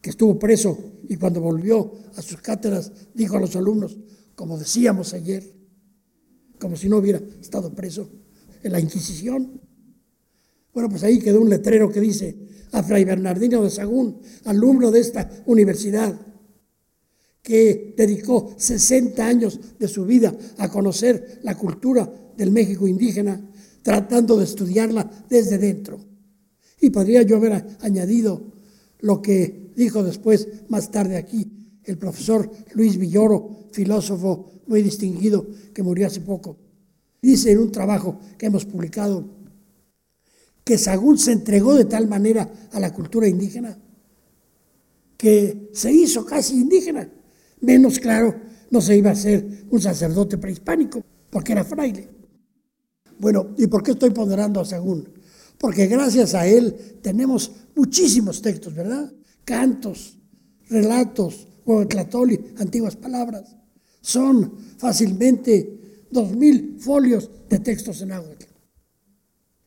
que 0.00 0.10
estuvo 0.10 0.36
preso 0.40 0.76
y 1.08 1.14
cuando 1.16 1.40
volvió 1.40 1.92
a 2.16 2.22
sus 2.22 2.40
cátedras 2.40 2.90
dijo 3.14 3.36
a 3.36 3.40
los 3.40 3.54
alumnos, 3.54 3.96
como 4.34 4.58
decíamos 4.58 5.14
ayer, 5.14 5.44
como 6.58 6.74
si 6.74 6.88
no 6.88 6.96
hubiera 6.96 7.20
estado 7.40 7.72
preso 7.72 8.10
en 8.64 8.72
la 8.72 8.80
Inquisición. 8.80 9.60
Bueno, 10.74 10.88
pues 10.88 11.04
ahí 11.04 11.20
quedó 11.20 11.40
un 11.40 11.48
letrero 11.48 11.88
que 11.92 12.00
dice 12.00 12.36
a 12.72 12.82
Fray 12.82 13.04
Bernardino 13.04 13.62
de 13.62 13.70
Sagún, 13.70 14.20
alumno 14.46 14.90
de 14.90 14.98
esta 14.98 15.30
universidad, 15.46 16.20
que 17.40 17.94
dedicó 17.96 18.52
60 18.56 19.24
años 19.24 19.60
de 19.78 19.86
su 19.86 20.04
vida 20.04 20.36
a 20.58 20.68
conocer 20.68 21.38
la 21.44 21.56
cultura 21.56 22.25
del 22.36 22.50
México 22.50 22.86
indígena, 22.86 23.40
tratando 23.82 24.36
de 24.36 24.44
estudiarla 24.44 25.10
desde 25.28 25.58
dentro. 25.58 25.98
Y 26.80 26.90
podría 26.90 27.22
yo 27.22 27.36
haber 27.36 27.64
añadido 27.80 28.52
lo 29.00 29.22
que 29.22 29.72
dijo 29.76 30.02
después, 30.02 30.48
más 30.68 30.90
tarde 30.90 31.16
aquí, 31.16 31.80
el 31.84 31.98
profesor 31.98 32.50
Luis 32.74 32.96
Villoro, 32.98 33.68
filósofo 33.72 34.50
muy 34.66 34.82
distinguido 34.82 35.46
que 35.72 35.82
murió 35.82 36.06
hace 36.06 36.20
poco. 36.20 36.56
Dice 37.22 37.52
en 37.52 37.58
un 37.58 37.72
trabajo 37.72 38.18
que 38.36 38.46
hemos 38.46 38.64
publicado 38.64 39.24
que 40.64 40.78
Sagún 40.78 41.18
se 41.18 41.32
entregó 41.32 41.74
de 41.74 41.84
tal 41.84 42.08
manera 42.08 42.50
a 42.72 42.80
la 42.80 42.92
cultura 42.92 43.28
indígena 43.28 43.78
que 45.16 45.70
se 45.72 45.92
hizo 45.92 46.24
casi 46.24 46.54
indígena. 46.56 47.08
Menos 47.60 47.98
claro, 47.98 48.34
no 48.70 48.80
se 48.80 48.96
iba 48.96 49.10
a 49.10 49.14
ser 49.14 49.66
un 49.70 49.80
sacerdote 49.80 50.38
prehispánico, 50.38 51.02
porque 51.30 51.52
era 51.52 51.64
fraile. 51.64 52.08
Bueno, 53.18 53.54
¿y 53.56 53.66
por 53.66 53.82
qué 53.82 53.92
estoy 53.92 54.10
ponderando 54.10 54.60
a 54.60 54.64
Sagún? 54.64 55.08
Porque 55.58 55.86
gracias 55.86 56.34
a 56.34 56.46
él 56.46 56.98
tenemos 57.02 57.50
muchísimos 57.74 58.42
textos, 58.42 58.74
¿verdad? 58.74 59.12
Cantos, 59.44 60.18
relatos, 60.68 61.46
antiguas 62.58 62.96
palabras. 62.96 63.56
Son 64.00 64.52
fácilmente 64.78 66.06
dos 66.10 66.36
mil 66.36 66.76
folios 66.78 67.30
de 67.48 67.58
textos 67.58 68.00
en 68.02 68.12
agua. 68.12 68.34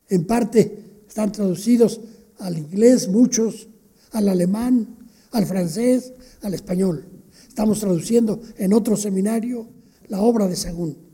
En 0.07 0.25
parte 0.25 1.03
están 1.07 1.31
traducidos 1.31 1.99
al 2.39 2.57
inglés, 2.57 3.07
muchos, 3.07 3.67
al 4.11 4.29
alemán, 4.29 4.97
al 5.31 5.45
francés, 5.45 6.13
al 6.41 6.53
español. 6.53 7.05
Estamos 7.47 7.79
traduciendo 7.79 8.41
en 8.57 8.73
otro 8.73 8.95
seminario 8.95 9.67
la 10.07 10.21
obra 10.21 10.47
de 10.47 10.55
Sagún. 10.55 11.08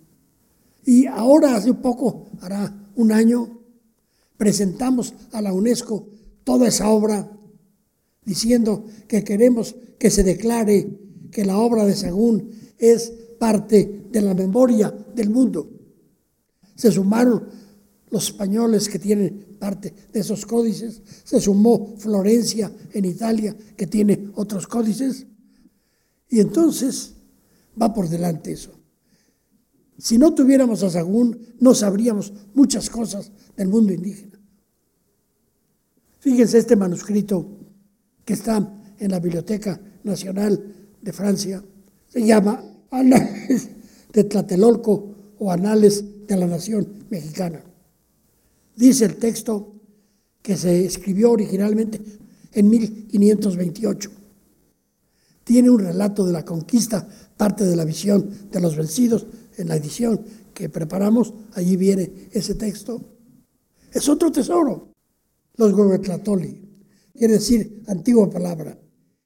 Y 0.86 1.08
ahora, 1.08 1.56
hace 1.56 1.74
poco, 1.74 2.28
hará 2.42 2.74
un 2.96 3.12
año, 3.12 3.60
presentamos 4.38 5.14
a 5.32 5.42
la 5.42 5.52
UNESCO 5.52 6.08
toda 6.44 6.68
esa 6.68 6.90
obra 6.90 7.32
diciendo 8.24 8.86
que 9.08 9.24
queremos 9.24 9.76
que 9.98 10.10
se 10.10 10.24
declare 10.24 10.88
que 11.32 11.46
la 11.46 11.58
obra 11.58 11.86
de 11.86 11.96
Sagún 11.96 12.52
es 12.78 13.12
parte 13.40 14.08
de 14.12 14.22
la 14.22 14.34
memoria 14.34 14.94
del 15.14 15.30
mundo. 15.30 15.70
Se 16.76 16.92
sumaron 16.92 17.48
los 18.10 18.28
españoles 18.28 18.88
que 18.88 19.00
tienen 19.00 19.58
parte 19.60 19.94
de 20.12 20.20
esos 20.20 20.46
códices, 20.46 21.02
se 21.24 21.42
sumó 21.42 21.96
Florencia 21.98 22.72
en 22.94 23.06
Italia 23.06 23.56
que 23.76 23.88
tiene 23.88 24.30
otros 24.36 24.68
códices, 24.68 25.26
y 26.30 26.40
entonces 26.40 27.14
va 27.82 27.94
por 27.94 28.08
delante 28.10 28.52
eso. 28.52 28.72
Si 29.98 30.18
no 30.18 30.34
tuviéramos 30.34 30.84
a 30.84 30.90
Sagún, 30.90 31.56
no 31.60 31.74
sabríamos 31.74 32.34
muchas 32.54 32.90
cosas 32.90 33.32
del 33.56 33.70
mundo 33.70 33.94
indígena. 33.94 34.40
Fíjense 36.20 36.58
este 36.58 36.76
manuscrito 36.76 37.48
que 38.26 38.34
está 38.34 38.58
en 38.98 39.12
la 39.12 39.20
Biblioteca 39.20 39.80
Nacional 40.04 40.74
de 41.02 41.14
Francia. 41.14 41.64
Se 42.08 42.26
llama 42.26 42.64
Anales 42.92 43.70
de 44.12 44.24
Tlatelolco 44.24 45.16
o 45.40 45.52
Anales 45.52 46.04
de 46.28 46.36
la 46.36 46.48
Nación 46.48 47.06
Mexicana. 47.10 47.64
Dice 48.76 49.06
el 49.06 49.16
texto 49.18 49.76
que 50.42 50.58
se 50.58 50.86
escribió 50.86 51.32
originalmente 51.32 52.02
en 52.52 52.70
1528. 52.70 54.12
Tiene 55.44 55.70
un 55.70 55.80
relato 55.80 56.26
de 56.26 56.34
la 56.34 56.44
conquista, 56.44 57.08
parte 57.38 57.66
de 57.66 57.76
la 57.76 57.86
visión 57.86 58.30
de 58.52 58.60
los 58.60 58.76
vencidos 58.76 59.28
en 59.58 59.68
la 59.68 59.76
edición 59.76 60.22
que 60.54 60.70
preparamos, 60.70 61.34
allí 61.54 61.76
viene 61.76 62.30
ese 62.32 62.56
texto. 62.56 63.02
Es 63.92 64.10
otro 64.10 64.32
tesoro. 64.32 64.94
Los 65.56 65.74
gobernatoli, 65.74 66.62
quiere 67.14 67.36
decir 67.36 67.84
antigua 67.88 68.30
palabra, 68.30 68.78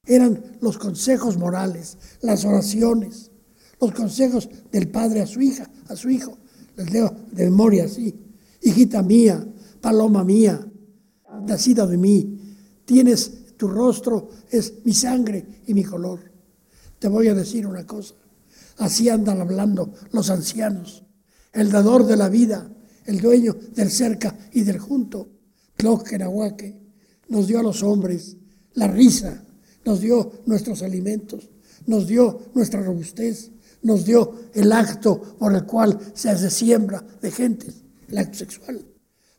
eran 0.06 0.58
los 0.60 0.78
consejos 0.78 1.36
morales, 1.36 1.98
las 2.20 2.44
oraciones, 2.44 3.30
los 3.80 3.92
consejos 3.92 4.48
del 4.70 4.88
padre 4.88 5.20
a 5.20 5.26
su 5.26 5.40
hija, 5.40 5.70
a 5.88 5.96
su 5.96 6.10
hijo. 6.10 6.38
Les 6.76 6.90
leo 6.92 7.14
de 7.32 7.44
memoria 7.44 7.84
así. 7.84 8.14
Hijita 8.62 9.02
mía, 9.02 9.46
paloma 9.80 10.24
mía, 10.24 10.66
nacida 11.46 11.86
de 11.86 11.96
mí, 11.96 12.56
tienes 12.84 13.56
tu 13.56 13.68
rostro, 13.68 14.30
es 14.50 14.74
mi 14.84 14.92
sangre 14.92 15.62
y 15.66 15.74
mi 15.74 15.84
color. 15.84 16.20
Te 16.98 17.08
voy 17.08 17.28
a 17.28 17.34
decir 17.34 17.66
una 17.66 17.86
cosa. 17.86 18.14
Así 18.80 19.10
andan 19.10 19.42
hablando 19.42 19.92
los 20.10 20.30
ancianos. 20.30 21.04
El 21.52 21.70
dador 21.70 22.06
de 22.06 22.16
la 22.16 22.30
vida, 22.30 22.72
el 23.04 23.20
dueño 23.20 23.54
del 23.74 23.90
cerca 23.90 24.36
y 24.52 24.62
del 24.62 24.78
junto, 24.78 25.28
Tloquenahuaque, 25.76 26.80
nos 27.28 27.46
dio 27.46 27.60
a 27.60 27.62
los 27.62 27.82
hombres 27.82 28.38
la 28.72 28.88
risa, 28.88 29.44
nos 29.84 30.00
dio 30.00 30.32
nuestros 30.46 30.82
alimentos, 30.82 31.50
nos 31.84 32.06
dio 32.06 32.50
nuestra 32.54 32.80
robustez, 32.82 33.50
nos 33.82 34.06
dio 34.06 34.34
el 34.54 34.72
acto 34.72 35.36
por 35.38 35.54
el 35.54 35.66
cual 35.66 35.98
se 36.14 36.30
hace 36.30 36.48
siembra 36.48 37.04
de 37.20 37.30
gentes, 37.30 37.82
el 38.08 38.16
acto 38.16 38.38
sexual, 38.38 38.82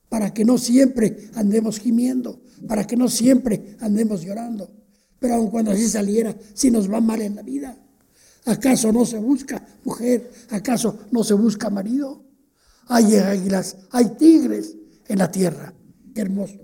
para 0.08 0.36
que 0.36 0.46
no 0.46 0.60
siempre 0.60 1.30
andemos 1.34 1.80
gimiendo, 1.80 2.44
para 2.68 2.86
que 2.86 2.96
no 2.96 3.10
siempre 3.10 3.76
andemos 3.80 4.22
llorando. 4.22 4.72
Pero 5.18 5.34
aun 5.34 5.50
cuando 5.50 5.72
así 5.72 5.88
saliera, 5.88 6.36
si 6.54 6.70
nos 6.70 6.92
va 6.92 7.02
mal 7.02 7.24
en 7.24 7.36
la 7.36 7.42
vida, 7.42 7.81
¿Acaso 8.46 8.92
no 8.92 9.06
se 9.06 9.20
busca 9.20 9.66
mujer? 9.84 10.32
¿Acaso 10.50 11.00
no 11.12 11.24
se 11.24 11.34
busca 11.34 11.70
marido? 11.70 12.24
Hay 12.88 13.16
águilas, 13.16 13.78
hay 13.92 14.10
tigres 14.18 14.76
en 15.08 15.20
la 15.20 15.32
tierra. 15.32 15.74
hermoso. 16.16 16.60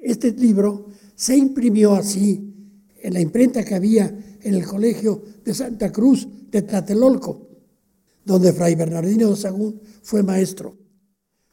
Este 0.00 0.30
libro 0.32 0.86
se 1.16 1.36
imprimió 1.36 1.94
así 1.94 2.54
en 3.02 3.14
la 3.14 3.20
imprenta 3.20 3.64
que 3.64 3.74
había 3.74 4.06
en 4.40 4.54
el 4.54 4.64
colegio 4.64 5.22
de 5.44 5.54
Santa 5.54 5.90
Cruz 5.90 6.28
de 6.50 6.62
Tlatelolco, 6.62 7.48
donde 8.24 8.52
Fray 8.52 8.76
Bernardino 8.76 9.30
de 9.30 9.36
Sagún 9.36 9.80
fue 10.02 10.22
maestro. 10.22 10.76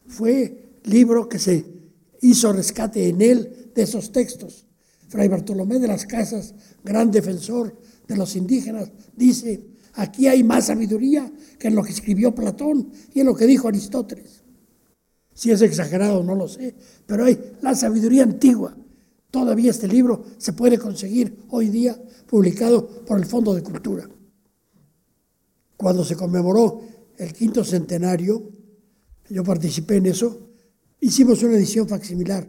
Fue 0.06 0.80
libro 0.84 1.28
que 1.28 1.40
se 1.40 1.66
hizo 2.22 2.54
rescate 2.54 3.08
en 3.08 3.22
él 3.22 3.72
de 3.74 3.82
esos 3.82 4.12
textos. 4.12 4.68
Fray 5.08 5.28
Bartolomé 5.28 5.80
de 5.80 5.88
las 5.88 6.06
Casas, 6.06 6.54
gran 6.84 7.10
defensor 7.10 7.78
de 8.08 8.16
los 8.16 8.36
indígenas, 8.36 8.92
dice, 9.16 9.64
aquí 9.94 10.28
hay 10.28 10.44
más 10.44 10.68
sabiduría 10.68 11.32
que 11.58 11.68
en 11.68 11.76
lo 11.76 11.84
que 11.84 11.92
escribió 11.92 12.34
Platón 12.34 12.92
y 13.14 13.22
en 13.22 13.26
lo 13.26 13.36
que 13.36 13.46
dijo 13.46 13.68
Aristóteles. 13.68 14.44
Si 15.34 15.52
es 15.52 15.62
exagerado, 15.62 16.24
no 16.24 16.36
lo 16.36 16.48
sé, 16.48 16.76
pero 17.06 17.26
hay 17.26 17.40
la 17.62 17.76
sabiduría 17.76 18.24
antigua. 18.24 18.78
Todavía 19.32 19.72
este 19.72 19.88
libro 19.88 20.24
se 20.38 20.54
puede 20.54 20.78
conseguir 20.78 21.46
hoy 21.50 21.70
día 21.70 22.00
publicado 22.28 22.88
por 23.06 23.18
el 23.18 23.26
Fondo 23.26 23.56
de 23.56 23.64
Cultura. 23.64 24.08
Cuando 25.76 26.06
se 26.06 26.16
conmemoró 26.16 26.82
el 27.18 27.34
quinto 27.34 27.64
centenario, 27.64 28.52
yo 29.30 29.44
participé 29.44 29.96
en 29.96 30.06
eso, 30.06 30.50
hicimos 31.00 31.42
una 31.42 31.56
edición 31.56 31.88
facsimilar. 31.88 32.48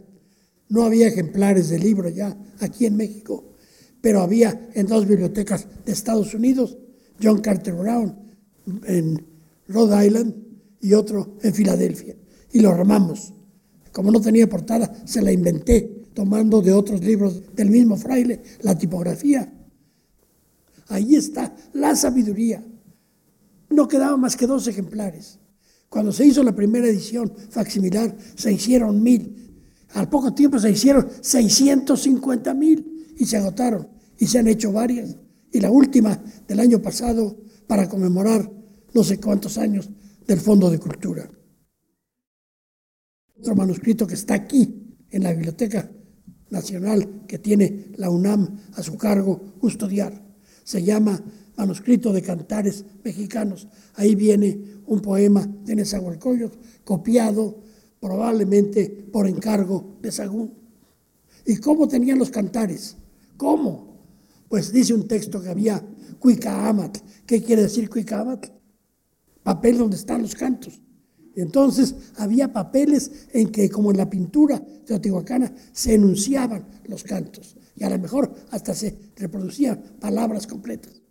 No 0.68 0.82
había 0.82 1.08
ejemplares 1.08 1.70
del 1.70 1.82
libro 1.82 2.08
ya 2.10 2.36
aquí 2.60 2.84
en 2.84 2.96
México 2.96 3.53
pero 4.04 4.20
había 4.20 4.68
en 4.74 4.86
dos 4.86 5.08
bibliotecas 5.08 5.66
de 5.86 5.92
Estados 5.92 6.34
Unidos, 6.34 6.76
John 7.22 7.40
Carter 7.40 7.72
Brown 7.72 8.14
en 8.84 9.24
Rhode 9.66 10.06
Island 10.06 10.34
y 10.82 10.92
otro 10.92 11.38
en 11.40 11.54
Filadelfia. 11.54 12.14
y 12.52 12.60
lo 12.60 12.68
armamos. 12.68 13.32
Como 13.92 14.10
no 14.10 14.20
tenía 14.20 14.46
portada, 14.46 14.94
se 15.06 15.22
la 15.22 15.32
inventé 15.32 16.04
tomando 16.12 16.60
de 16.60 16.72
otros 16.72 17.02
libros 17.02 17.56
del 17.56 17.70
mismo 17.70 17.96
fraile 17.96 18.42
la 18.60 18.76
tipografía. 18.76 19.50
Ahí 20.88 21.16
está 21.16 21.56
la 21.72 21.96
sabiduría. 21.96 22.62
No 23.70 23.88
quedaban 23.88 24.20
más 24.20 24.36
que 24.36 24.46
dos 24.46 24.68
ejemplares. 24.68 25.38
Cuando 25.88 26.12
se 26.12 26.26
hizo 26.26 26.42
la 26.42 26.54
primera 26.54 26.86
edición 26.86 27.32
facsimilar, 27.48 28.14
se 28.34 28.52
hicieron 28.52 29.02
mil. 29.02 29.64
Al 29.94 30.10
poco 30.10 30.34
tiempo 30.34 30.58
se 30.58 30.70
hicieron 30.72 31.08
650 31.22 32.52
mil 32.52 33.14
y 33.16 33.24
se 33.24 33.38
agotaron. 33.38 33.93
Y 34.24 34.26
se 34.26 34.38
han 34.38 34.48
hecho 34.48 34.72
varias. 34.72 35.18
Y 35.52 35.60
la 35.60 35.70
última 35.70 36.18
del 36.48 36.58
año 36.58 36.80
pasado 36.80 37.36
para 37.66 37.90
conmemorar 37.90 38.50
no 38.94 39.04
sé 39.04 39.20
cuántos 39.20 39.58
años 39.58 39.90
del 40.26 40.40
Fondo 40.40 40.70
de 40.70 40.78
Cultura. 40.78 41.30
Otro 43.38 43.54
manuscrito 43.54 44.06
que 44.06 44.14
está 44.14 44.32
aquí 44.32 44.96
en 45.10 45.24
la 45.24 45.32
Biblioteca 45.34 45.92
Nacional 46.48 47.26
que 47.28 47.38
tiene 47.38 47.92
la 47.96 48.08
UNAM 48.08 48.60
a 48.72 48.82
su 48.82 48.96
cargo 48.96 49.56
custodiar. 49.58 50.24
Se 50.62 50.82
llama 50.82 51.22
Manuscrito 51.58 52.10
de 52.10 52.22
Cantares 52.22 52.82
Mexicanos. 53.04 53.68
Ahí 53.92 54.14
viene 54.14 54.80
un 54.86 55.00
poema 55.00 55.46
de 55.64 55.76
Nezahualcóyotl 55.76 56.56
copiado 56.82 57.60
probablemente 58.00 58.88
por 58.88 59.28
encargo 59.28 59.98
de 60.00 60.10
Sagún. 60.10 60.54
¿Y 61.44 61.58
cómo 61.58 61.86
tenían 61.86 62.18
los 62.18 62.30
cantares? 62.30 62.96
¿Cómo? 63.36 63.83
Pues 64.54 64.70
dice 64.70 64.94
un 64.94 65.08
texto 65.08 65.42
que 65.42 65.48
había 65.48 65.84
Cuicaamatl. 66.20 67.00
¿Qué 67.26 67.42
quiere 67.42 67.62
decir 67.62 67.90
Cuicaamatl? 67.90 68.52
Papel 69.42 69.78
donde 69.78 69.96
están 69.96 70.22
los 70.22 70.36
cantos. 70.36 70.80
Entonces 71.34 71.92
había 72.18 72.52
papeles 72.52 73.26
en 73.32 73.50
que, 73.50 73.68
como 73.68 73.90
en 73.90 73.96
la 73.96 74.08
pintura 74.08 74.64
teotihuacana, 74.86 75.52
se 75.72 75.94
enunciaban 75.94 76.68
los 76.84 77.02
cantos 77.02 77.56
y 77.74 77.82
a 77.82 77.90
lo 77.90 77.98
mejor 77.98 78.32
hasta 78.52 78.76
se 78.76 78.96
reproducían 79.16 79.96
palabras 79.98 80.46
completas. 80.46 81.02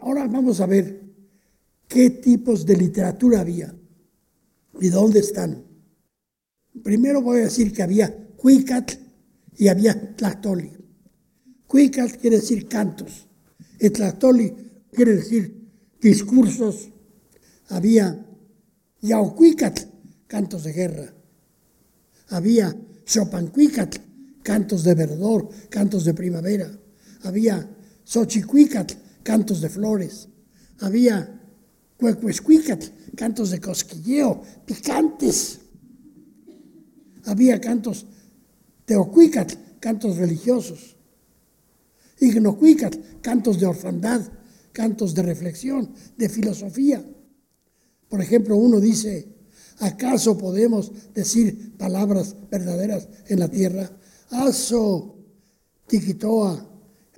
Ahora 0.00 0.26
vamos 0.26 0.60
a 0.60 0.66
ver 0.66 1.00
qué 1.86 2.10
tipos 2.10 2.66
de 2.66 2.76
literatura 2.76 3.38
había 3.38 3.72
y 4.80 4.88
dónde 4.88 5.20
están. 5.20 5.62
Primero 6.82 7.22
voy 7.22 7.38
a 7.38 7.44
decir 7.44 7.72
que 7.72 7.84
había 7.84 8.26
Cuicatl 8.36 8.96
y 9.56 9.68
había 9.68 10.16
Tlactoli. 10.16 10.83
Cuicatl 11.74 12.18
quiere 12.18 12.36
decir 12.36 12.68
cantos, 12.68 13.26
y 13.80 13.90
Tlactoli 13.90 14.54
quiere 14.92 15.16
decir 15.16 15.72
discursos 16.00 16.88
había 17.66 18.24
Yaucuicatl, 19.00 19.82
cantos 20.28 20.62
de 20.62 20.72
guerra. 20.72 21.12
Había 22.28 22.76
Chopancuicatl, 23.04 23.98
cantos 24.44 24.84
de 24.84 24.94
verdor, 24.94 25.48
cantos 25.68 26.04
de 26.04 26.14
primavera. 26.14 26.70
Había 27.24 27.68
Xochicuicatl, 28.04 28.94
cantos 29.24 29.60
de 29.60 29.68
flores. 29.68 30.28
Había 30.78 31.42
Cuecuescuicatl, 31.96 32.86
cantos 33.16 33.50
de 33.50 33.58
cosquilleo, 33.58 34.42
picantes. 34.64 35.58
Había 37.24 37.60
cantos 37.60 38.06
Teocuicatl, 38.84 39.56
cantos 39.80 40.18
religiosos. 40.18 40.94
Ignocuicatl, 42.20 42.98
cantos 43.20 43.58
de 43.58 43.66
orfandad, 43.66 44.22
cantos 44.72 45.14
de 45.14 45.22
reflexión, 45.22 45.92
de 46.16 46.28
filosofía. 46.28 47.04
Por 48.08 48.20
ejemplo, 48.20 48.56
uno 48.56 48.80
dice, 48.80 49.28
¿acaso 49.78 50.38
podemos 50.38 50.92
decir 51.14 51.76
palabras 51.76 52.36
verdaderas 52.50 53.08
en 53.28 53.40
la 53.40 53.48
tierra? 53.48 53.90
Aso, 54.30 55.16
tiquitoa, 55.86 56.70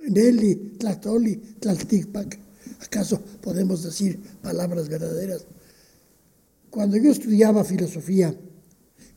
Nelly, 0.07 0.77
Tlatoli, 0.79 1.35
Tlalticpac. 1.59 2.39
¿Acaso 2.81 3.21
podemos 3.41 3.83
decir 3.83 4.19
palabras 4.41 4.87
verdaderas? 4.87 5.45
Cuando 6.69 6.97
yo 6.97 7.11
estudiaba 7.11 7.63
filosofía, 7.63 8.35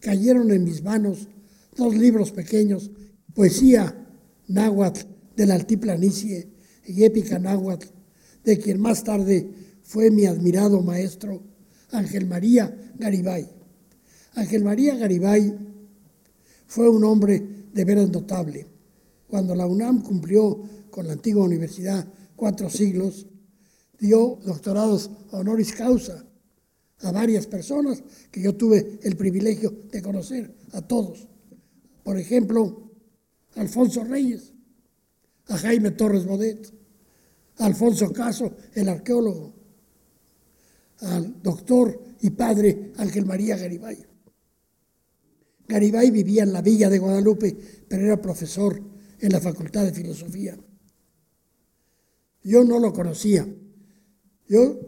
cayeron 0.00 0.50
en 0.50 0.64
mis 0.64 0.82
manos 0.82 1.28
dos 1.76 1.94
libros 1.94 2.30
pequeños, 2.32 2.90
poesía 3.34 4.06
náhuatl 4.48 5.06
de 5.40 5.46
la 5.46 5.54
altiplanicie 5.54 6.50
y 6.84 7.02
épica 7.02 7.38
náhuatl, 7.38 7.86
de 8.44 8.58
quien 8.58 8.78
más 8.78 9.02
tarde 9.02 9.50
fue 9.82 10.10
mi 10.10 10.26
admirado 10.26 10.82
maestro 10.82 11.42
Ángel 11.92 12.26
María 12.26 12.92
Garibay. 12.98 13.48
Ángel 14.34 14.64
María 14.64 14.96
Garibay 14.96 15.58
fue 16.66 16.90
un 16.90 17.04
hombre 17.04 17.42
de 17.72 17.84
veras 17.86 18.10
notable. 18.10 18.66
Cuando 19.28 19.54
la 19.54 19.66
UNAM 19.66 20.02
cumplió 20.02 20.60
con 20.90 21.06
la 21.06 21.14
antigua 21.14 21.46
universidad 21.46 22.06
cuatro 22.36 22.68
siglos, 22.68 23.26
dio 23.98 24.40
doctorados 24.44 25.10
honoris 25.30 25.72
causa 25.72 26.22
a 27.00 27.12
varias 27.12 27.46
personas 27.46 28.02
que 28.30 28.42
yo 28.42 28.56
tuve 28.56 28.98
el 29.04 29.16
privilegio 29.16 29.74
de 29.90 30.02
conocer, 30.02 30.54
a 30.72 30.82
todos. 30.82 31.28
Por 32.04 32.18
ejemplo, 32.18 32.90
Alfonso 33.54 34.04
Reyes, 34.04 34.49
a 35.50 35.58
Jaime 35.58 35.90
Torres 35.90 36.24
Bodet, 36.24 36.72
a 37.58 37.66
Alfonso 37.66 38.12
Caso, 38.12 38.54
el 38.74 38.88
arqueólogo, 38.88 39.52
al 41.00 41.42
doctor 41.42 42.00
y 42.20 42.30
padre 42.30 42.92
Ángel 42.96 43.26
María 43.26 43.56
Garibay. 43.56 44.06
Garibay 45.66 46.10
vivía 46.10 46.44
en 46.44 46.52
la 46.52 46.62
villa 46.62 46.88
de 46.88 46.98
Guadalupe, 46.98 47.56
pero 47.88 48.04
era 48.04 48.20
profesor 48.20 48.80
en 49.18 49.32
la 49.32 49.40
Facultad 49.40 49.84
de 49.84 49.92
Filosofía. 49.92 50.58
Yo 52.42 52.64
no 52.64 52.78
lo 52.78 52.92
conocía. 52.92 53.46
Yo 54.48 54.80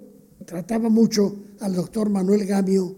trataba 0.46 0.88
mucho 0.88 1.44
al 1.61 1.75
doctor 1.75 2.09
Manuel 2.09 2.46
Gamio, 2.46 2.96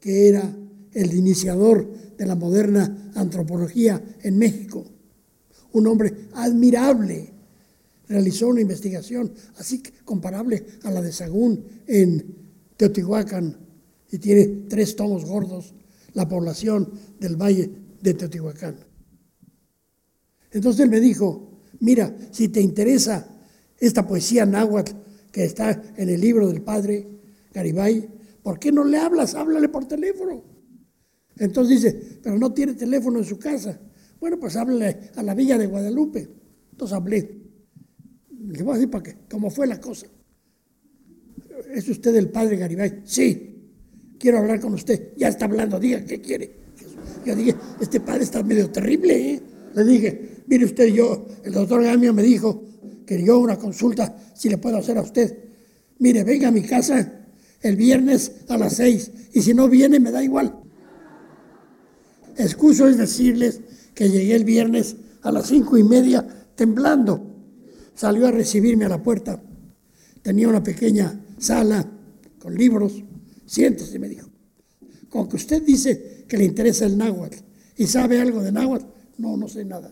que 0.00 0.28
era 0.28 0.56
el 0.92 1.14
iniciador 1.14 2.16
de 2.16 2.26
la 2.26 2.34
moderna 2.34 3.10
antropología 3.14 4.02
en 4.22 4.38
México. 4.38 4.84
Un 5.72 5.86
hombre 5.86 6.28
admirable. 6.34 7.32
Realizó 8.08 8.48
una 8.48 8.60
investigación 8.60 9.32
así 9.56 9.82
comparable 10.04 10.64
a 10.82 10.90
la 10.90 11.00
de 11.00 11.12
Sagún 11.12 11.64
en 11.86 12.34
Teotihuacán 12.76 13.56
y 14.10 14.18
tiene 14.18 14.64
tres 14.68 14.96
tomos 14.96 15.24
gordos, 15.24 15.74
la 16.14 16.28
población 16.28 16.90
del 17.20 17.36
valle 17.36 17.70
de 18.02 18.14
Teotihuacán. 18.14 18.76
Entonces 20.50 20.80
él 20.80 20.90
me 20.90 21.00
dijo, 21.00 21.60
mira, 21.78 22.16
si 22.32 22.48
te 22.48 22.60
interesa 22.60 23.28
esta 23.78 24.06
poesía 24.06 24.44
náhuatl 24.44 24.92
que 25.30 25.44
está 25.44 25.80
en 25.96 26.08
el 26.08 26.20
libro 26.20 26.48
del 26.48 26.62
padre 26.62 27.06
Garibay, 27.52 28.08
¿por 28.42 28.58
qué 28.58 28.72
no 28.72 28.84
le 28.84 28.98
hablas? 28.98 29.34
Háblale 29.34 29.68
por 29.68 29.86
teléfono. 29.86 30.42
Entonces 31.36 31.82
dice, 31.82 32.18
pero 32.22 32.38
no 32.38 32.52
tiene 32.52 32.74
teléfono 32.74 33.18
en 33.18 33.24
su 33.24 33.38
casa. 33.38 33.80
Bueno, 34.20 34.38
pues 34.38 34.54
háblale 34.56 35.10
a 35.16 35.22
la 35.22 35.34
villa 35.34 35.56
de 35.56 35.66
Guadalupe. 35.66 36.28
Entonces 36.72 36.94
hablé. 36.94 37.40
Le 38.38 38.62
voy 38.62 38.72
a 38.72 38.74
decir 38.76 38.90
para 38.90 39.02
qué, 39.02 39.16
cómo 39.30 39.50
fue 39.50 39.66
la 39.66 39.80
cosa. 39.80 40.06
¿Es 41.74 41.88
usted 41.88 42.14
el 42.14 42.28
padre 42.28 42.56
Garibay? 42.56 43.02
Sí, 43.04 43.50
quiero 44.18 44.38
hablar 44.38 44.60
con 44.60 44.74
usted. 44.74 45.12
Ya 45.16 45.28
está 45.28 45.46
hablando, 45.46 45.80
diga 45.80 46.04
qué 46.04 46.20
quiere. 46.20 46.60
Yo 47.24 47.34
dije, 47.34 47.54
este 47.80 48.00
padre 48.00 48.24
está 48.24 48.42
medio 48.42 48.70
terrible. 48.70 49.34
¿eh? 49.34 49.42
Le 49.74 49.84
dije, 49.84 50.42
mire 50.46 50.64
usted, 50.64 50.86
yo, 50.86 51.26
el 51.44 51.52
doctor 51.52 51.82
Gamio 51.82 52.12
me 52.12 52.22
dijo 52.22 52.62
que 53.06 53.22
yo 53.24 53.38
una 53.38 53.58
consulta, 53.58 54.16
si 54.34 54.48
le 54.48 54.58
puedo 54.58 54.76
hacer 54.76 54.98
a 54.98 55.02
usted. 55.02 55.36
Mire, 55.98 56.24
venga 56.24 56.48
a 56.48 56.50
mi 56.50 56.62
casa 56.62 57.26
el 57.60 57.76
viernes 57.76 58.32
a 58.48 58.56
las 58.56 58.74
seis 58.74 59.10
y 59.32 59.42
si 59.42 59.54
no 59.54 59.68
viene 59.68 60.00
me 60.00 60.10
da 60.10 60.22
igual. 60.22 60.60
Excuso 62.36 62.88
es 62.88 62.96
decirles 62.96 63.60
que 63.94 64.08
llegué 64.08 64.36
el 64.36 64.44
viernes 64.44 64.96
a 65.22 65.32
las 65.32 65.46
cinco 65.48 65.76
y 65.76 65.84
media 65.84 66.26
temblando. 66.54 67.26
Salió 67.94 68.26
a 68.26 68.30
recibirme 68.30 68.84
a 68.84 68.88
la 68.88 69.02
puerta. 69.02 69.42
Tenía 70.22 70.48
una 70.48 70.62
pequeña 70.62 71.20
sala 71.38 71.86
con 72.38 72.54
libros. 72.54 73.02
Siéntese, 73.46 73.98
me 73.98 74.08
dijo. 74.08 74.28
Con 75.08 75.28
que 75.28 75.36
usted 75.36 75.62
dice 75.62 76.24
que 76.28 76.38
le 76.38 76.44
interesa 76.44 76.86
el 76.86 76.96
náhuatl 76.96 77.36
y 77.76 77.86
sabe 77.86 78.20
algo 78.20 78.42
de 78.42 78.52
náhuatl, 78.52 78.86
no, 79.18 79.36
no 79.36 79.48
sé 79.48 79.64
nada. 79.64 79.90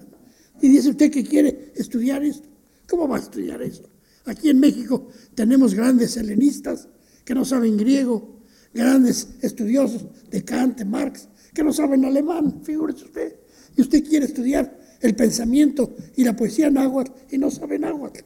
Y 0.61 0.69
dice 0.69 0.91
usted 0.91 1.11
que 1.11 1.25
quiere 1.25 1.73
estudiar 1.75 2.23
esto. 2.23 2.49
¿Cómo 2.89 3.09
va 3.09 3.17
a 3.17 3.21
estudiar 3.21 3.61
eso? 3.63 3.89
Aquí 4.25 4.51
en 4.51 4.61
México 4.61 5.09
tenemos 5.35 5.75
grandes 5.75 6.17
helenistas 6.17 6.89
que 7.25 7.35
no 7.35 7.45
saben 7.45 7.77
griego, 7.77 8.43
grandes 8.73 9.29
estudiosos 9.43 10.07
de 10.31 10.45
Kant, 10.45 10.85
Marx, 10.85 11.29
que 11.55 11.65
no 11.65 11.73
saben 11.73 12.05
alemán, 12.05 12.61
figúrese 12.63 13.05
usted. 13.05 13.38
Y 13.79 13.83
usted 13.83 14.05
quiere 14.05 14.27
estudiar 14.27 14.77
el 15.01 15.15
pensamiento 15.15 15.95
y 16.17 16.25
la 16.25 16.35
poesía 16.35 16.69
náhuatl 16.69 17.13
y 17.31 17.39
no 17.39 17.49
sabe 17.49 17.79
náhuatl. 17.79 18.25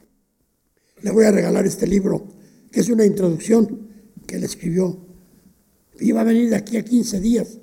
Le 1.03 1.11
voy 1.11 1.25
a 1.25 1.31
regalar 1.31 1.67
este 1.67 1.85
libro 1.85 2.27
que 2.71 2.79
es 2.79 2.89
una 2.89 3.05
introducción 3.05 3.87
que 4.25 4.37
él 4.37 4.43
escribió 4.43 4.97
Iba 5.99 6.21
a 6.21 6.23
venir 6.23 6.49
de 6.49 6.55
aquí 6.55 6.75
a 6.77 6.83
15 6.83 7.19
días. 7.19 7.59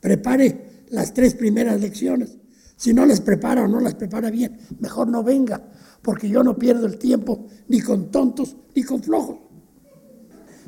Prepare 0.00 0.84
las 0.90 1.14
tres 1.14 1.32
primeras 1.34 1.80
lecciones. 1.80 2.36
Si 2.76 2.92
no 2.92 3.06
las 3.06 3.22
prepara 3.22 3.64
o 3.64 3.68
no 3.68 3.80
las 3.80 3.94
prepara 3.94 4.30
bien, 4.30 4.58
mejor 4.78 5.08
no 5.08 5.24
venga, 5.24 5.66
porque 6.02 6.28
yo 6.28 6.44
no 6.44 6.58
pierdo 6.58 6.86
el 6.86 6.98
tiempo 6.98 7.46
ni 7.68 7.80
con 7.80 8.10
tontos 8.10 8.54
ni 8.74 8.82
con 8.82 9.02
flojos. 9.02 9.38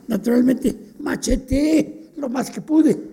Naturalmente, 0.08 0.94
macheteé 1.00 2.12
lo 2.16 2.30
más 2.30 2.50
que 2.50 2.62
pude. 2.62 3.11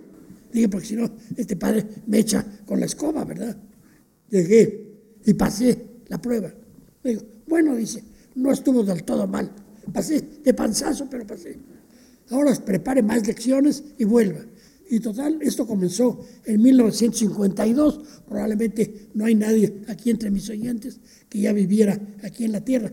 Dije, 0.52 0.68
porque 0.68 0.86
si 0.86 0.96
no, 0.96 1.10
este 1.36 1.56
padre 1.56 1.86
me 2.06 2.18
echa 2.18 2.44
con 2.66 2.80
la 2.80 2.86
escoba, 2.86 3.24
¿verdad? 3.24 3.56
Llegué 4.28 4.90
y 5.24 5.34
pasé 5.34 5.86
la 6.08 6.20
prueba. 6.20 6.52
Digo, 7.02 7.22
bueno, 7.46 7.76
dice, 7.76 8.02
no 8.34 8.52
estuvo 8.52 8.82
del 8.82 9.04
todo 9.04 9.26
mal. 9.26 9.50
Pasé 9.92 10.20
de 10.42 10.54
panzazo, 10.54 11.08
pero 11.10 11.26
pasé. 11.26 11.58
Ahora 12.30 12.54
prepare 12.54 13.02
más 13.02 13.26
lecciones 13.26 13.82
y 13.98 14.04
vuelva. 14.04 14.40
Y 14.88 14.98
total, 14.98 15.38
esto 15.40 15.66
comenzó 15.66 16.20
en 16.44 16.62
1952. 16.62 18.00
Probablemente 18.28 19.08
no 19.14 19.24
hay 19.24 19.36
nadie 19.36 19.82
aquí 19.86 20.10
entre 20.10 20.30
mis 20.30 20.48
oyentes 20.50 20.98
que 21.28 21.40
ya 21.40 21.52
viviera 21.52 21.98
aquí 22.24 22.44
en 22.44 22.52
la 22.52 22.64
tierra. 22.64 22.92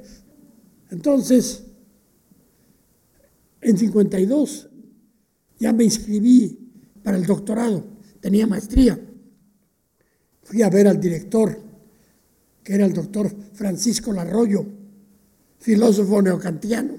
Entonces, 0.92 1.64
en 3.62 3.78
52 3.78 4.70
ya 5.60 5.74
me 5.74 5.84
inscribí 5.84 6.67
para 7.08 7.16
el 7.16 7.26
doctorado, 7.26 7.86
tenía 8.20 8.46
maestría. 8.46 9.00
Fui 10.44 10.62
a 10.62 10.70
ver 10.70 10.90
al 10.90 11.00
director, 11.00 11.58
que 12.62 12.76
era 12.76 12.86
el 12.86 12.92
doctor 12.92 13.34
Francisco 13.54 14.12
Larroyo, 14.12 14.66
filósofo 15.58 16.22
neocantiano. 16.22 16.96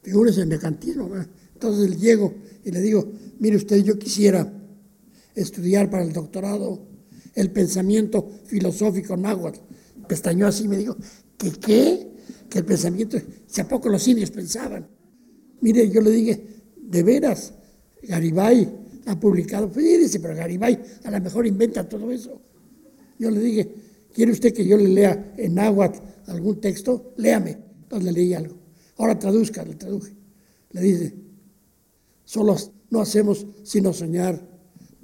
Figúrese 0.00 0.40
en 0.40 0.48
neocantismo. 0.48 1.10
Entonces 1.52 2.00
llego 2.00 2.32
y 2.64 2.70
le 2.70 2.80
digo, 2.80 3.12
mire 3.38 3.58
usted, 3.58 3.84
yo 3.84 3.98
quisiera 3.98 4.50
estudiar 5.34 5.90
para 5.90 6.02
el 6.02 6.14
doctorado 6.14 6.80
el 7.34 7.50
pensamiento 7.50 8.30
filosófico 8.46 9.14
náhuatl. 9.14 9.60
Pestañó 10.08 10.46
así 10.46 10.64
y 10.64 10.68
me 10.68 10.78
dijo, 10.78 10.96
¿que 11.36 11.50
qué? 11.50 12.12
Que 12.48 12.60
el 12.60 12.64
pensamiento, 12.64 13.18
si 13.46 13.60
a 13.60 13.68
poco 13.68 13.90
los 13.90 14.08
indios 14.08 14.30
pensaban. 14.30 14.88
Mire, 15.60 15.90
yo 15.90 16.00
le 16.00 16.12
dije, 16.12 16.46
de 16.80 17.02
veras, 17.02 17.52
Garibay 18.02 18.68
ha 19.06 19.18
publicado, 19.18 19.70
pues 19.70 19.84
dice, 19.84 20.20
pero 20.20 20.34
Garibay 20.34 20.80
a 21.04 21.10
lo 21.10 21.20
mejor 21.20 21.46
inventa 21.46 21.88
todo 21.88 22.10
eso. 22.10 22.40
Yo 23.18 23.30
le 23.30 23.40
dije, 23.40 23.74
¿quiere 24.12 24.32
usted 24.32 24.52
que 24.54 24.64
yo 24.64 24.76
le 24.76 24.88
lea 24.88 25.34
en 25.36 25.54
náhuatl 25.54 25.98
algún 26.26 26.60
texto? 26.60 27.12
Léame. 27.16 27.58
Entonces 27.82 28.04
le 28.04 28.12
leí 28.12 28.34
algo. 28.34 28.56
Ahora 28.96 29.18
traduzca, 29.18 29.64
le 29.64 29.74
traduje. 29.74 30.14
Le 30.70 30.80
dice, 30.80 31.14
solo 32.24 32.56
no 32.90 33.00
hacemos 33.00 33.46
sino 33.64 33.92
soñar. 33.92 34.40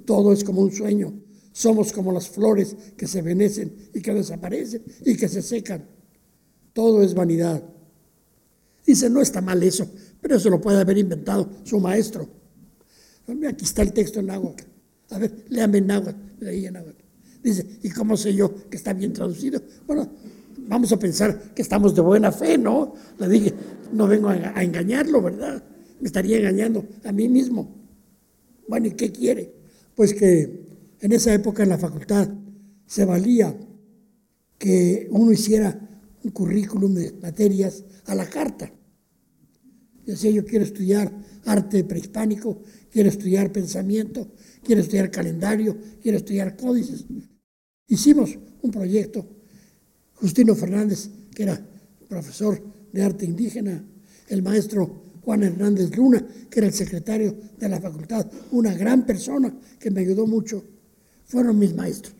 Todo 0.05 0.31
es 0.31 0.43
como 0.43 0.61
un 0.61 0.71
sueño. 0.71 1.13
Somos 1.51 1.91
como 1.91 2.11
las 2.11 2.29
flores 2.29 2.75
que 2.95 3.07
se 3.07 3.21
venecen 3.21 3.89
y 3.93 4.01
que 4.01 4.13
desaparecen 4.13 4.83
y 5.03 5.17
que 5.17 5.27
se 5.27 5.41
secan. 5.41 5.85
Todo 6.73 7.01
es 7.01 7.13
vanidad. 7.13 7.63
Dice, 8.85 9.09
no 9.09 9.21
está 9.21 9.41
mal 9.41 9.61
eso, 9.63 9.89
pero 10.21 10.37
eso 10.37 10.49
lo 10.49 10.61
puede 10.61 10.79
haber 10.79 10.97
inventado 10.97 11.49
su 11.63 11.79
maestro. 11.79 12.29
Aquí 13.47 13.65
está 13.65 13.81
el 13.81 13.93
texto 13.93 14.19
en 14.19 14.27
náhuatl. 14.27 14.63
A 15.09 15.19
ver, 15.19 15.45
léame 15.49 15.79
en 15.79 15.87
náhuatl. 15.87 16.19
Leí 16.39 16.65
en 16.65 16.73
náhuatl. 16.73 17.03
Dice, 17.43 17.65
¿y 17.83 17.89
cómo 17.89 18.17
sé 18.17 18.33
yo 18.33 18.69
que 18.69 18.77
está 18.77 18.93
bien 18.93 19.13
traducido? 19.13 19.61
Bueno, 19.85 20.09
vamos 20.57 20.91
a 20.91 20.99
pensar 20.99 21.53
que 21.53 21.61
estamos 21.61 21.95
de 21.95 22.01
buena 22.01 22.31
fe, 22.31 22.57
¿no? 22.57 22.93
Le 23.19 23.29
dije, 23.29 23.53
no 23.93 24.07
vengo 24.07 24.29
a 24.29 24.63
engañarlo, 24.63 25.21
¿verdad? 25.21 25.63
Me 25.99 26.07
estaría 26.07 26.37
engañando 26.37 26.85
a 27.03 27.11
mí 27.11 27.27
mismo. 27.27 27.73
Bueno, 28.67 28.87
¿y 28.87 28.91
qué 28.91 29.11
quiere? 29.11 29.53
Pues 29.95 30.13
que 30.13 30.67
en 30.99 31.11
esa 31.11 31.33
época 31.33 31.63
en 31.63 31.69
la 31.69 31.77
facultad 31.77 32.29
se 32.85 33.05
valía 33.05 33.55
que 34.57 35.07
uno 35.11 35.31
hiciera 35.31 35.79
un 36.23 36.31
currículum 36.31 36.93
de 36.93 37.13
materias 37.21 37.83
a 38.05 38.15
la 38.15 38.25
carta. 38.25 38.71
Decía, 40.07 40.31
yo 40.31 40.45
quiero 40.45 40.63
estudiar 40.63 41.11
arte 41.43 41.83
prehispánico, 41.83 42.61
quiero 42.89 43.09
estudiar 43.09 43.51
pensamiento, 43.51 44.31
quiero 44.63 44.79
estudiar 44.79 45.11
calendario, 45.11 45.77
quiero 46.01 46.17
estudiar 46.17 46.55
códices. 46.55 47.03
Hicimos 47.87 48.39
un 48.61 48.71
proyecto. 48.71 49.27
Justino 50.13 50.55
Fernández, 50.55 51.09
que 51.35 51.43
era 51.43 51.61
profesor 52.07 52.63
de 52.93 53.03
arte 53.03 53.25
indígena, 53.25 53.83
el 54.29 54.41
maestro 54.41 55.03
Juan 55.21 55.43
Hernández 55.43 55.95
Luna, 55.97 56.25
que 56.49 56.59
era 56.61 56.67
el 56.67 56.73
secretario 56.73 57.37
de 57.59 57.67
la 57.67 57.81
facultad, 57.81 58.31
una 58.51 58.73
gran 58.73 59.05
persona 59.05 59.53
que 59.77 59.91
me 59.91 59.99
ayudó 59.99 60.25
mucho, 60.25 60.63
fueron 61.25 61.59
mis 61.59 61.75
maestros. 61.75 62.15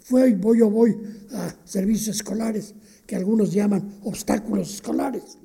Fue, 0.00 0.34
voy, 0.34 0.60
yo 0.60 0.70
voy 0.70 0.96
a 1.32 1.54
servicios 1.64 2.16
escolares, 2.16 2.74
que 3.06 3.16
algunos 3.16 3.52
llaman 3.52 3.98
obstáculos 4.02 4.74
escolares, 4.74 5.36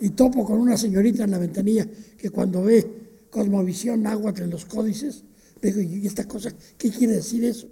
y 0.00 0.10
topo 0.10 0.44
con 0.44 0.60
una 0.60 0.76
señorita 0.76 1.24
en 1.24 1.30
la 1.30 1.38
ventanilla 1.38 1.86
que 2.16 2.30
cuando 2.30 2.62
ve 2.62 2.86
cosmovisión 3.30 4.02
náhuatl 4.02 4.42
en 4.42 4.50
los 4.50 4.64
códices, 4.64 5.24
me 5.60 5.72
digo, 5.72 5.80
¿y 5.82 6.06
esta 6.06 6.26
cosa 6.26 6.50
qué 6.76 6.90
quiere 6.90 7.14
decir 7.14 7.44
eso? 7.44 7.68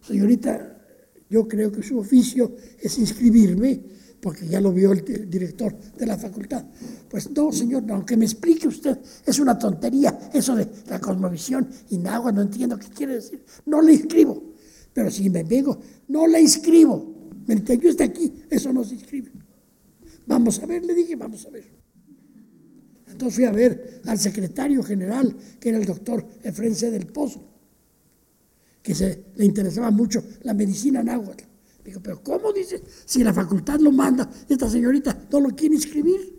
Señorita, 0.00 0.78
yo 1.30 1.46
creo 1.46 1.70
que 1.70 1.82
su 1.82 1.98
oficio 1.98 2.54
es 2.80 2.98
inscribirme 2.98 3.80
porque 4.20 4.46
ya 4.48 4.60
lo 4.60 4.72
vio 4.72 4.92
el, 4.92 5.30
director 5.30 5.76
de 5.96 6.06
la 6.06 6.18
facultad. 6.18 6.64
Pues 7.08 7.30
no, 7.30 7.52
señor, 7.52 7.84
aunque 7.90 8.16
me 8.16 8.24
explique 8.24 8.66
usted, 8.66 8.98
es 9.24 9.38
una 9.38 9.58
tontería 9.58 10.30
eso 10.32 10.56
de 10.56 10.68
la 10.88 11.00
cosmovisión 11.00 11.68
y 11.90 11.98
nada, 11.98 12.32
no 12.32 12.42
entiendo 12.42 12.78
qué 12.78 12.88
quiere 12.88 13.14
decir. 13.14 13.44
No 13.66 13.80
le 13.80 13.92
inscribo. 13.92 14.42
Pero 14.92 15.10
si 15.10 15.30
me 15.30 15.44
vengo, 15.44 15.78
no 16.08 16.26
le 16.26 16.40
inscribo. 16.40 17.30
Mientras 17.46 17.78
yo 17.78 17.90
esté 17.90 18.04
aquí, 18.04 18.32
eso 18.50 18.72
no 18.72 18.82
se 18.82 18.94
inscribe. 18.94 19.30
Vamos 20.28 20.62
a 20.62 20.66
ver, 20.66 20.84
le 20.84 20.94
dije, 20.94 21.16
vamos 21.16 21.46
a 21.46 21.50
ver. 21.50 21.64
Entonces 23.10 23.34
fui 23.34 23.44
a 23.44 23.50
ver 23.50 24.02
al 24.04 24.18
secretario 24.18 24.82
general, 24.82 25.34
que 25.58 25.70
era 25.70 25.78
el 25.78 25.86
doctor 25.86 26.24
Efrense 26.42 26.90
del 26.90 27.06
Pozo, 27.06 27.42
que 28.82 28.94
se, 28.94 29.24
le 29.36 29.44
interesaba 29.46 29.90
mucho 29.90 30.22
la 30.42 30.52
medicina 30.52 31.02
náhuatl. 31.02 31.44
Digo, 31.82 32.00
pero 32.02 32.22
¿cómo 32.22 32.52
dice? 32.52 32.82
Si 33.06 33.24
la 33.24 33.32
facultad 33.32 33.80
lo 33.80 33.90
manda, 33.90 34.30
esta 34.46 34.68
señorita 34.68 35.26
no 35.32 35.40
lo 35.40 35.48
quiere 35.56 35.76
inscribir. 35.76 36.38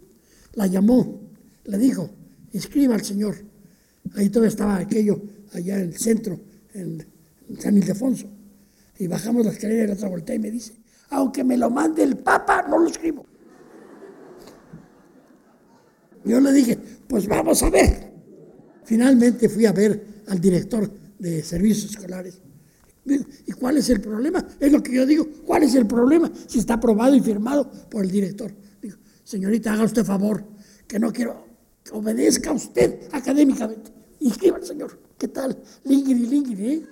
La 0.54 0.68
llamó, 0.68 1.32
le 1.66 1.78
dijo, 1.80 2.12
inscriba 2.54 2.94
al 2.94 3.04
señor. 3.04 3.36
Ahí 4.16 4.30
todavía 4.30 4.50
estaba 4.50 4.78
aquello, 4.78 5.20
allá 5.54 5.78
en 5.78 5.90
el 5.90 5.98
centro, 5.98 6.40
en 6.76 7.04
San 7.60 7.76
Ildefonso. 7.76 8.28
Y 9.00 9.08
bajamos 9.08 9.46
la 9.46 9.52
escalera 9.52 9.86
y 9.86 9.88
la 9.88 9.94
otra 9.94 10.10
voltea 10.10 10.36
y 10.36 10.40
me 10.40 10.52
dice, 10.52 10.76
aunque 11.10 11.44
me 11.44 11.58
lo 11.58 11.72
mande 11.72 12.04
el 12.04 12.18
Papa, 12.18 12.68
no 12.70 12.78
lo 12.78 12.88
escribo. 12.88 13.26
Yo 16.30 16.40
le 16.40 16.54
dije, 16.54 16.78
pues 17.08 17.28
vamos 17.28 17.62
a 17.64 17.70
ver. 17.70 18.12
Finalmente 18.84 19.50
fui 19.50 19.66
a 19.66 19.72
ver 19.72 20.24
al 20.28 20.40
director 20.40 20.90
de 21.18 21.44
servicios 21.44 21.92
escolares 21.92 22.40
¿Y 23.46 23.52
cuál 23.54 23.78
es 23.78 23.90
el 23.90 24.02
problema? 24.02 24.46
Es 24.60 24.72
lo 24.72 24.84
que 24.84 24.94
yo 24.94 25.06
digo. 25.06 25.28
¿Cuál 25.46 25.64
es 25.64 25.76
el 25.76 25.88
problema? 25.88 26.32
Si 26.48 26.60
está 26.60 26.76
aprobado 26.76 27.16
y 27.16 27.22
firmado 27.22 27.70
por 27.90 28.04
el 28.04 28.12
director. 28.12 28.54
Digo, 28.82 28.98
señorita, 29.24 29.74
haga 29.74 29.84
usted 29.84 30.04
favor, 30.04 30.44
que 30.88 31.00
no 31.00 31.12
quiero 31.12 31.46
que 31.84 31.92
obedezca 31.92 32.52
usted 32.52 33.00
académicamente. 33.12 33.92
Inscriba 34.20 34.58
al 34.58 34.66
señor. 34.66 35.00
¿Qué 35.18 35.28
tal? 35.28 35.58
Lingiri, 35.86 36.28
lingiri, 36.28 36.68
¿eh? 36.68 36.84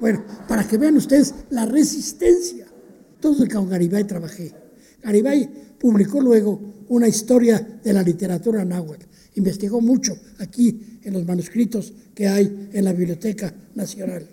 Bueno, 0.00 0.24
para 0.48 0.66
que 0.66 0.76
vean 0.76 0.96
ustedes 0.96 1.34
la 1.50 1.66
resistencia. 1.66 2.66
Entonces 3.14 3.48
con 3.52 3.68
Garibay 3.68 4.04
trabajé. 4.04 4.52
Garibay 5.02 5.76
publicó 5.78 6.20
luego 6.20 6.60
una 6.88 7.08
historia 7.08 7.80
de 7.82 7.92
la 7.92 8.02
literatura 8.02 8.64
náhuatl. 8.64 9.06
Investigó 9.36 9.80
mucho 9.80 10.16
aquí 10.38 11.00
en 11.02 11.12
los 11.12 11.24
manuscritos 11.24 11.92
que 12.14 12.28
hay 12.28 12.68
en 12.72 12.84
la 12.84 12.92
Biblioteca 12.92 13.52
Nacional. 13.74 14.28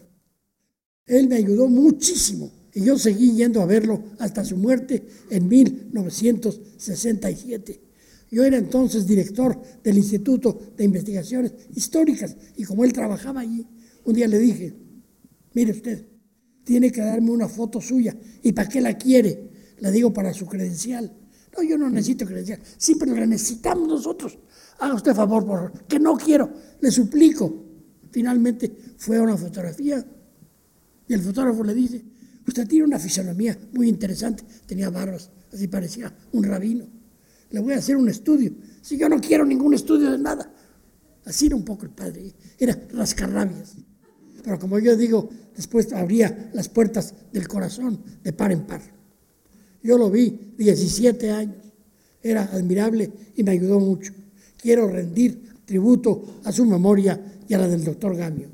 Él 1.05 1.27
me 1.27 1.35
ayudó 1.35 1.67
muchísimo 1.67 2.51
y 2.73 2.83
yo 2.83 2.97
seguí 2.97 3.33
yendo 3.33 3.61
a 3.61 3.65
verlo 3.65 4.01
hasta 4.19 4.45
su 4.45 4.55
muerte 4.57 5.03
en 5.29 5.47
1967. 5.47 7.81
Yo 8.29 8.43
era 8.45 8.57
entonces 8.57 9.07
director 9.07 9.59
del 9.83 9.97
Instituto 9.97 10.73
de 10.77 10.85
Investigaciones 10.85 11.53
Históricas 11.75 12.37
y 12.55 12.63
como 12.63 12.85
él 12.85 12.93
trabajaba 12.93 13.41
allí, 13.41 13.67
un 14.05 14.13
día 14.13 14.27
le 14.27 14.39
dije, 14.39 14.73
mire 15.53 15.71
usted, 15.71 16.05
tiene 16.63 16.91
que 16.91 17.01
darme 17.01 17.31
una 17.31 17.49
foto 17.49 17.81
suya. 17.81 18.15
¿Y 18.41 18.53
para 18.53 18.69
qué 18.69 18.81
la 18.81 18.97
quiere? 18.97 19.49
Le 19.79 19.91
digo 19.91 20.13
para 20.13 20.33
su 20.33 20.45
credencial. 20.45 21.11
No, 21.55 21.63
yo 21.63 21.77
no 21.77 21.89
necesito 21.89 22.25
credencial. 22.25 22.59
Sí, 22.77 22.95
pero 22.95 23.13
necesitamos 23.25 23.87
nosotros. 23.87 24.37
Haga 24.79 24.95
usted 24.95 25.13
favor, 25.13 25.45
por 25.45 25.85
que 25.87 25.99
no 25.99 26.17
quiero. 26.17 26.51
Le 26.79 26.91
suplico. 26.91 27.65
Finalmente 28.11 28.75
fue 28.97 29.19
una 29.19 29.37
fotografía 29.37 30.05
y 31.07 31.13
el 31.13 31.21
fotógrafo 31.21 31.63
le 31.63 31.73
dice, 31.73 32.03
usted 32.45 32.67
tiene 32.67 32.85
una 32.85 32.99
fisonomía 32.99 33.57
muy 33.73 33.87
interesante, 33.87 34.43
tenía 34.65 34.89
barbas, 34.89 35.29
así 35.53 35.67
parecía 35.67 36.13
un 36.33 36.43
rabino. 36.43 36.87
Le 37.49 37.59
voy 37.59 37.73
a 37.73 37.77
hacer 37.77 37.95
un 37.95 38.09
estudio. 38.09 38.53
Si 38.81 38.97
yo 38.97 39.07
no 39.07 39.19
quiero 39.19 39.45
ningún 39.45 39.73
estudio 39.73 40.11
de 40.11 40.17
nada, 40.17 40.51
Así 41.25 41.47
era 41.47 41.55
un 41.55 41.65
poco 41.65 41.85
el 41.85 41.91
padre, 41.91 42.33
era 42.57 42.77
rascarrabias. 42.93 43.75
Pero 44.43 44.57
como 44.57 44.79
yo 44.79 44.95
digo, 44.95 45.29
después 45.55 45.93
abría 45.93 46.49
las 46.53 46.67
puertas 46.67 47.13
del 47.31 47.47
corazón 47.47 48.03
de 48.23 48.33
par 48.33 48.51
en 48.51 48.65
par. 48.65 48.81
Yo 49.83 49.97
lo 49.97 50.09
vi 50.09 50.53
17 50.57 51.31
años, 51.31 51.55
era 52.21 52.43
admirable 52.43 53.11
y 53.35 53.43
me 53.43 53.51
ayudó 53.51 53.79
mucho. 53.79 54.13
Quiero 54.57 54.87
rendir 54.87 55.41
tributo 55.65 56.41
a 56.43 56.51
su 56.51 56.65
memoria 56.65 57.19
y 57.47 57.53
a 57.53 57.57
la 57.57 57.67
del 57.67 57.83
doctor 57.83 58.15
Gamio. 58.15 58.49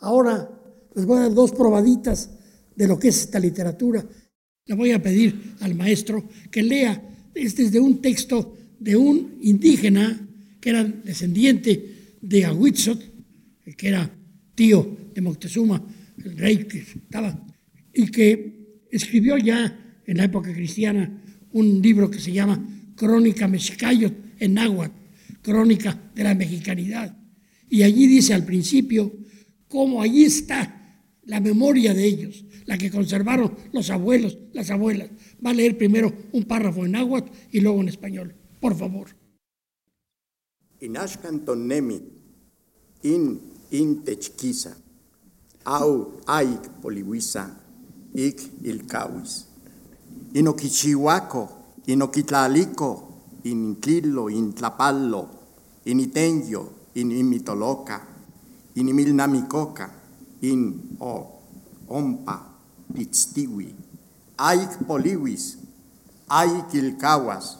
Ahora 0.00 0.48
les 0.94 1.04
voy 1.04 1.18
a 1.18 1.22
dar 1.22 1.34
dos 1.34 1.52
probaditas 1.52 2.30
de 2.74 2.88
lo 2.88 2.98
que 2.98 3.08
es 3.08 3.20
esta 3.20 3.38
literatura. 3.38 4.04
Le 4.66 4.74
voy 4.74 4.92
a 4.92 5.02
pedir 5.02 5.54
al 5.60 5.74
maestro 5.74 6.24
que 6.50 6.62
lea, 6.62 7.02
este 7.34 7.64
es 7.64 7.72
de 7.72 7.80
un 7.80 8.00
texto 8.00 8.56
de 8.78 8.96
un 8.96 9.38
indígena 9.42 10.28
que 10.60 10.70
era 10.70 10.84
descendiente 10.84 12.16
de 12.20 12.44
Ahuitzot, 12.44 13.00
que 13.76 13.88
era 13.88 14.10
tío 14.54 14.96
de 15.14 15.20
Moctezuma, 15.20 15.82
el 16.24 16.36
rey 16.36 16.64
que 16.64 16.78
estaba, 16.78 17.46
y 17.92 18.10
que 18.10 18.86
escribió 18.90 19.36
ya 19.38 19.89
en 20.10 20.16
la 20.16 20.24
época 20.24 20.52
cristiana 20.52 21.22
un 21.52 21.80
libro 21.80 22.10
que 22.10 22.18
se 22.18 22.32
llama 22.32 22.58
Crónica 22.96 23.46
Mexicayot 23.46 24.12
en 24.40 24.54
náhuatl, 24.54 24.92
Crónica 25.40 26.10
de 26.16 26.24
la 26.24 26.34
Mexicanidad. 26.34 27.16
Y 27.68 27.84
allí 27.84 28.08
dice 28.08 28.34
al 28.34 28.44
principio 28.44 29.12
cómo 29.68 30.02
allí 30.02 30.24
está 30.24 31.06
la 31.26 31.38
memoria 31.38 31.94
de 31.94 32.04
ellos, 32.04 32.44
la 32.66 32.76
que 32.76 32.90
conservaron 32.90 33.54
los 33.72 33.88
abuelos, 33.90 34.36
las 34.52 34.72
abuelas. 34.72 35.10
Va 35.44 35.50
a 35.50 35.54
leer 35.54 35.78
primero 35.78 36.12
un 36.32 36.42
párrafo 36.42 36.84
en 36.84 36.90
náhuatl 36.90 37.30
y 37.52 37.60
luego 37.60 37.80
en 37.80 37.88
español, 37.88 38.34
por 38.58 38.76
favor. 38.76 39.14
In 40.80 40.96
au 45.62 46.20
aik 46.26 46.80
poliwisa 46.82 47.60
ik 48.12 48.40
ilkawis. 48.62 49.49
Inokichihuaco, 50.32 51.48
inoquitlalico, 51.86 53.08
Intlilo, 53.42 54.28
Intlapallo, 54.30 55.28
Initenyo, 55.84 56.70
Inimitoloca, 56.94 58.00
Inimilnamicoca, 58.74 59.90
In 60.42 60.96
o 61.00 61.26
Ompa, 61.88 62.40
Pitztiwi, 62.94 63.74
Aik 64.38 64.86
Poliwis, 64.86 65.58
Aik 66.28 66.74
Ilcahuas, 66.74 67.58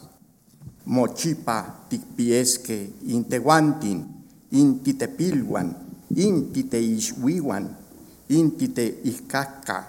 Mochipa, 0.87 1.87
Tikpiesque, 1.89 2.93
Integuantin, 3.09 4.07
Intitepilwan, 4.53 5.75
Intite 6.17 6.79
Ixhuiwan, 6.79 7.69
Intite 8.29 9.03
Ixcaca, 9.05 9.85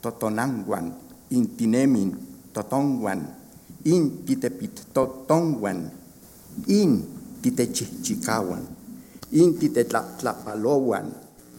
Totonanguan, 0.00 1.01
Intinemin, 1.32 2.12
Totonguan, 2.52 3.42
in 3.84 4.22
titepit 4.24 4.94
totongwan, 4.94 5.90
in 6.68 7.02
titechichikawan, 7.42 8.62
in 9.32 9.58
titetlapalowan, 9.58 11.10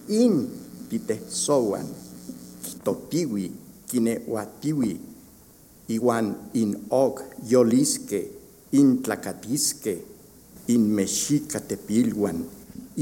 in 0.08 0.48
titesowan, 0.88 1.88
totiwi, 2.84 3.52
kinewatiwi, 3.90 4.94
iwan 5.92 6.36
in 6.54 6.88
og 6.94 7.20
yoliske, 7.50 8.22
in 8.72 9.04
tlacatiske, 9.04 9.98
in 10.72 10.88
mexicatepilwan, 10.96 12.40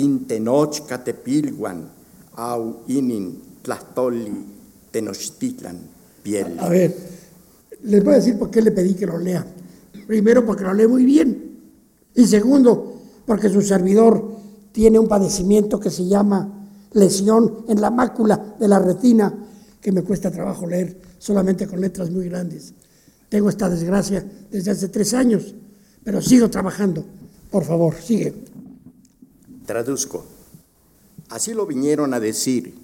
in 0.02 0.26
tenochcatepilwan, 0.26 1.86
au 2.42 2.82
inin 2.88 3.36
tlahtoli 3.62 4.32
tenochtitlan 4.92 6.01
piel. 6.22 6.58
A 6.60 6.70
ver, 6.70 6.96
les 7.84 8.04
voy 8.04 8.14
a 8.14 8.18
decir 8.18 8.38
por 8.38 8.50
qué 8.50 8.62
le 8.62 8.72
pedí 8.72 8.94
que 8.94 9.06
lo 9.06 9.18
lea. 9.18 9.46
Primero, 10.08 10.46
porque 10.46 10.64
lo 10.64 10.74
lee 10.74 10.88
muy 10.88 11.06
bien. 11.06 11.60
Y 12.16 12.26
segundo, 12.26 13.02
porque 13.26 13.50
su 13.50 13.62
servidor 13.62 14.40
tiene 14.72 15.00
un 15.00 15.08
padecimiento 15.08 15.80
que 15.80 15.90
se 15.90 16.06
llama 16.08 16.68
lesión 16.94 17.66
en 17.68 17.82
la 17.82 17.90
mácula 17.90 18.56
de 18.60 18.68
la 18.68 18.80
retina, 18.80 19.34
que 19.80 19.92
me 19.92 20.04
cuesta 20.04 20.32
trabajo 20.32 20.68
leer 20.68 21.00
solamente 21.18 21.68
con 21.68 21.82
letras 21.82 22.10
muy 22.12 22.28
grandes. 22.28 22.74
Tengo 23.30 23.50
esta 23.50 23.70
desgracia 23.70 24.26
desde 24.52 24.72
hace 24.72 24.90
tres 24.90 25.14
años, 25.14 25.56
pero 26.04 26.22
sigo 26.22 26.50
trabajando. 26.50 27.06
Por 27.50 27.64
favor, 27.64 27.96
sigue. 27.96 28.34
Traduzco. 29.66 30.26
Así 31.30 31.54
lo 31.54 31.66
vinieron 31.66 32.14
a 32.14 32.20
decir, 32.20 32.76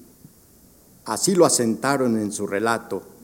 así 1.06 1.36
lo 1.36 1.46
asentaron 1.46 2.18
en 2.18 2.32
su 2.32 2.48
relato 2.48 3.17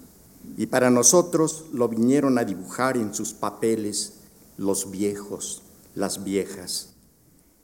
y 0.58 0.67
para 0.67 0.89
nosotros 0.89 1.65
lo 1.73 1.88
vinieron 1.88 2.38
a 2.38 2.43
dibujar 2.43 2.97
en 2.97 3.13
sus 3.13 3.34
papeles 3.34 4.13
los 4.58 4.91
viejos, 4.91 5.63
las 5.95 6.23
viejas. 6.23 6.89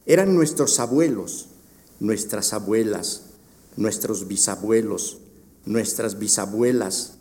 Eran 0.05 0.33
nuestros 0.33 0.79
abuelos, 0.79 1.49
nuestras 1.99 2.53
abuelas, 2.53 3.23
nuestros 3.75 4.27
bisabuelos, 4.27 5.19
nuestras 5.65 6.17
bisabuelas, 6.17 7.17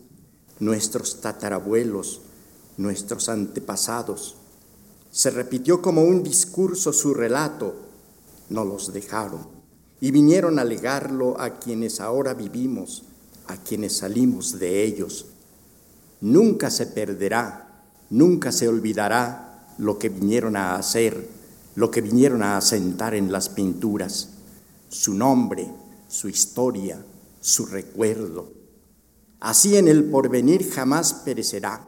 nuestros 0.58 1.20
tatarabuelos, 1.20 2.22
nuestros 2.76 3.28
antepasados. 3.28 4.36
Se 5.10 5.30
repitió 5.30 5.82
como 5.82 6.02
un 6.02 6.22
discurso 6.22 6.92
su 6.92 7.12
relato, 7.14 7.74
no 8.48 8.64
los 8.64 8.92
dejaron 8.92 9.58
y 10.00 10.10
vinieron 10.10 10.58
a 10.58 10.64
legarlo 10.64 11.40
a 11.40 11.58
quienes 11.58 12.00
ahora 12.00 12.32
vivimos, 12.32 13.02
a 13.46 13.56
quienes 13.56 13.96
salimos 13.96 14.58
de 14.58 14.84
ellos 14.84 15.26
Nunca 16.20 16.70
se 16.70 16.86
perderá, 16.86 17.84
nunca 18.10 18.52
se 18.52 18.68
olvidará 18.68 19.74
lo 19.78 19.98
que 19.98 20.08
vinieron 20.08 20.56
a 20.56 20.74
hacer, 20.74 21.28
lo 21.76 21.90
que 21.90 22.00
vinieron 22.00 22.42
a 22.42 22.56
asentar 22.56 23.14
en 23.14 23.30
las 23.30 23.48
pinturas, 23.48 24.30
su 24.88 25.14
nombre, 25.14 25.68
su 26.08 26.28
historia, 26.28 27.04
su 27.40 27.66
recuerdo. 27.66 28.52
Así 29.40 29.76
en 29.76 29.86
el 29.86 30.04
porvenir 30.04 30.68
jamás 30.70 31.14
perecerá, 31.14 31.86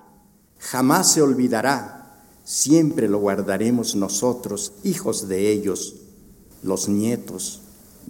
jamás 0.58 1.12
se 1.12 1.22
olvidará, 1.22 2.24
siempre 2.44 3.08
lo 3.08 3.18
guardaremos 3.18 3.96
nosotros, 3.96 4.72
hijos 4.84 5.26
de 5.26 5.50
ellos, 5.50 5.96
los 6.62 6.88
nietos, 6.88 7.62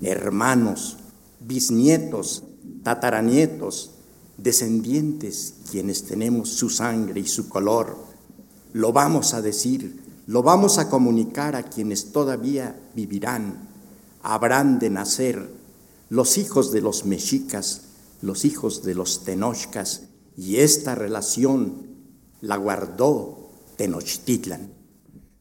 hermanos, 0.02 0.98
bisnietos, 1.40 2.42
tataranietos, 2.82 3.92
descendientes 4.42 5.54
quienes 5.70 6.04
tenemos 6.04 6.50
su 6.50 6.70
sangre 6.70 7.20
y 7.20 7.26
su 7.26 7.48
color, 7.48 7.96
lo 8.72 8.92
vamos 8.92 9.34
a 9.34 9.42
decir, 9.42 10.02
lo 10.26 10.42
vamos 10.42 10.78
a 10.78 10.88
comunicar 10.88 11.56
a 11.56 11.64
quienes 11.64 12.12
todavía 12.12 12.78
vivirán, 12.94 13.68
habrán 14.22 14.78
de 14.78 14.90
nacer 14.90 15.50
los 16.08 16.38
hijos 16.38 16.72
de 16.72 16.80
los 16.80 17.04
mexicas, 17.04 17.82
los 18.22 18.44
hijos 18.44 18.82
de 18.82 18.94
los 18.94 19.24
tenochcas, 19.24 20.02
y 20.36 20.56
esta 20.56 20.94
relación 20.94 21.88
la 22.40 22.56
guardó 22.56 23.50
Tenochtitlan. 23.76 24.72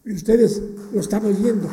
Y 0.06 0.14
ustedes 0.14 0.62
lo 0.94 1.00
están 1.00 1.26
oyendo. 1.26 1.70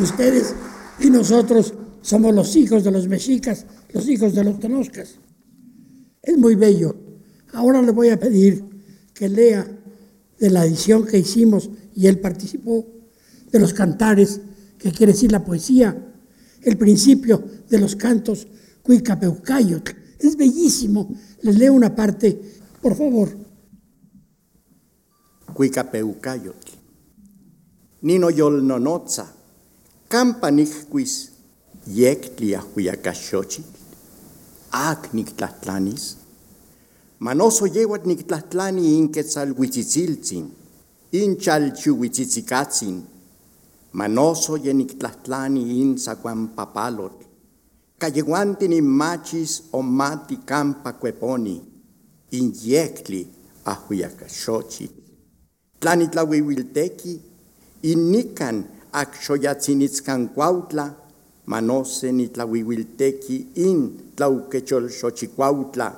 Ustedes 0.00 0.54
y 1.00 1.10
nosotros 1.10 1.74
somos 2.08 2.34
los 2.34 2.56
hijos 2.56 2.84
de 2.84 2.90
los 2.90 3.06
mexicas, 3.06 3.66
los 3.92 4.08
hijos 4.08 4.34
de 4.34 4.42
los 4.42 4.58
tenoscas. 4.58 5.16
Es 6.22 6.38
muy 6.38 6.54
bello. 6.54 6.96
Ahora 7.52 7.82
le 7.82 7.92
voy 7.92 8.08
a 8.08 8.18
pedir 8.18 8.64
que 9.12 9.28
lea 9.28 9.66
de 10.40 10.48
la 10.48 10.64
edición 10.64 11.04
que 11.04 11.18
hicimos 11.18 11.68
y 11.94 12.06
él 12.06 12.18
participó, 12.18 12.86
de 13.52 13.58
los 13.58 13.74
cantares, 13.74 14.40
que 14.78 14.90
quiere 14.90 15.12
decir 15.12 15.30
la 15.30 15.44
poesía, 15.44 16.14
el 16.62 16.78
principio 16.78 17.44
de 17.68 17.78
los 17.78 17.94
cantos 17.94 18.46
Cuicapeucayot. 18.82 19.94
Es 20.18 20.34
bellísimo. 20.34 21.14
Les 21.42 21.58
leo 21.58 21.74
una 21.74 21.94
parte, 21.94 22.40
por 22.80 22.96
favor. 22.96 23.36
Cuicapeucayot. 25.52 26.56
Nino 28.00 28.30
yol 28.30 28.66
nonotza, 28.66 29.30
campanijquis 30.08 31.37
yectlia 31.88 32.60
huyacaxochi, 32.60 33.62
ac 34.70 35.12
nictlahtlanis, 35.12 36.16
manoso 37.20 37.66
yewat 37.66 38.04
nictlahtlani 38.06 38.98
in 38.98 39.08
quetzalhuitzitziltzin, 39.12 40.50
in 41.12 41.36
chalchuhuitzitzicatzin, 41.36 43.02
manoso 43.92 44.56
ye 44.56 44.72
nictlahtlani 44.72 45.80
in 45.80 45.96
sacuampapalot, 45.96 47.24
cayeguantin 47.98 48.72
in 48.72 48.84
machis 48.84 49.62
o 49.72 49.82
mati 49.82 50.36
campa 50.44 50.92
cueponi, 50.92 51.56
in 52.30 52.52
yectli 52.52 53.26
a 53.64 53.74
huyacaxochi, 53.74 54.90
tlanitlahuihuiltequi, 55.80 57.20
Innican 57.80 58.64
axoyatzinitzcan 58.92 60.34
cuautla, 60.34 61.07
manose 61.48 62.12
nitlawiuiltequi 62.12 63.36
in 63.66 63.80
tlauquecholxochicuautla, 64.16 65.88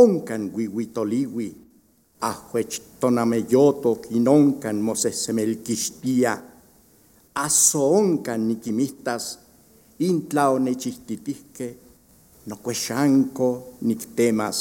oncan 0.00 0.50
uiuitoliui, 0.56 1.48
ahuechtonameyotoc 2.30 4.00
in 4.16 4.28
oncan 4.28 4.76
mosehsemelquixtia, 4.86 6.32
aso 7.34 7.82
oncan 7.98 8.48
niquimistas 8.48 9.24
in 9.98 10.16
tlaonechixtitihque, 10.28 11.68
nocuexanco 12.46 13.48
nictemas, 13.88 14.58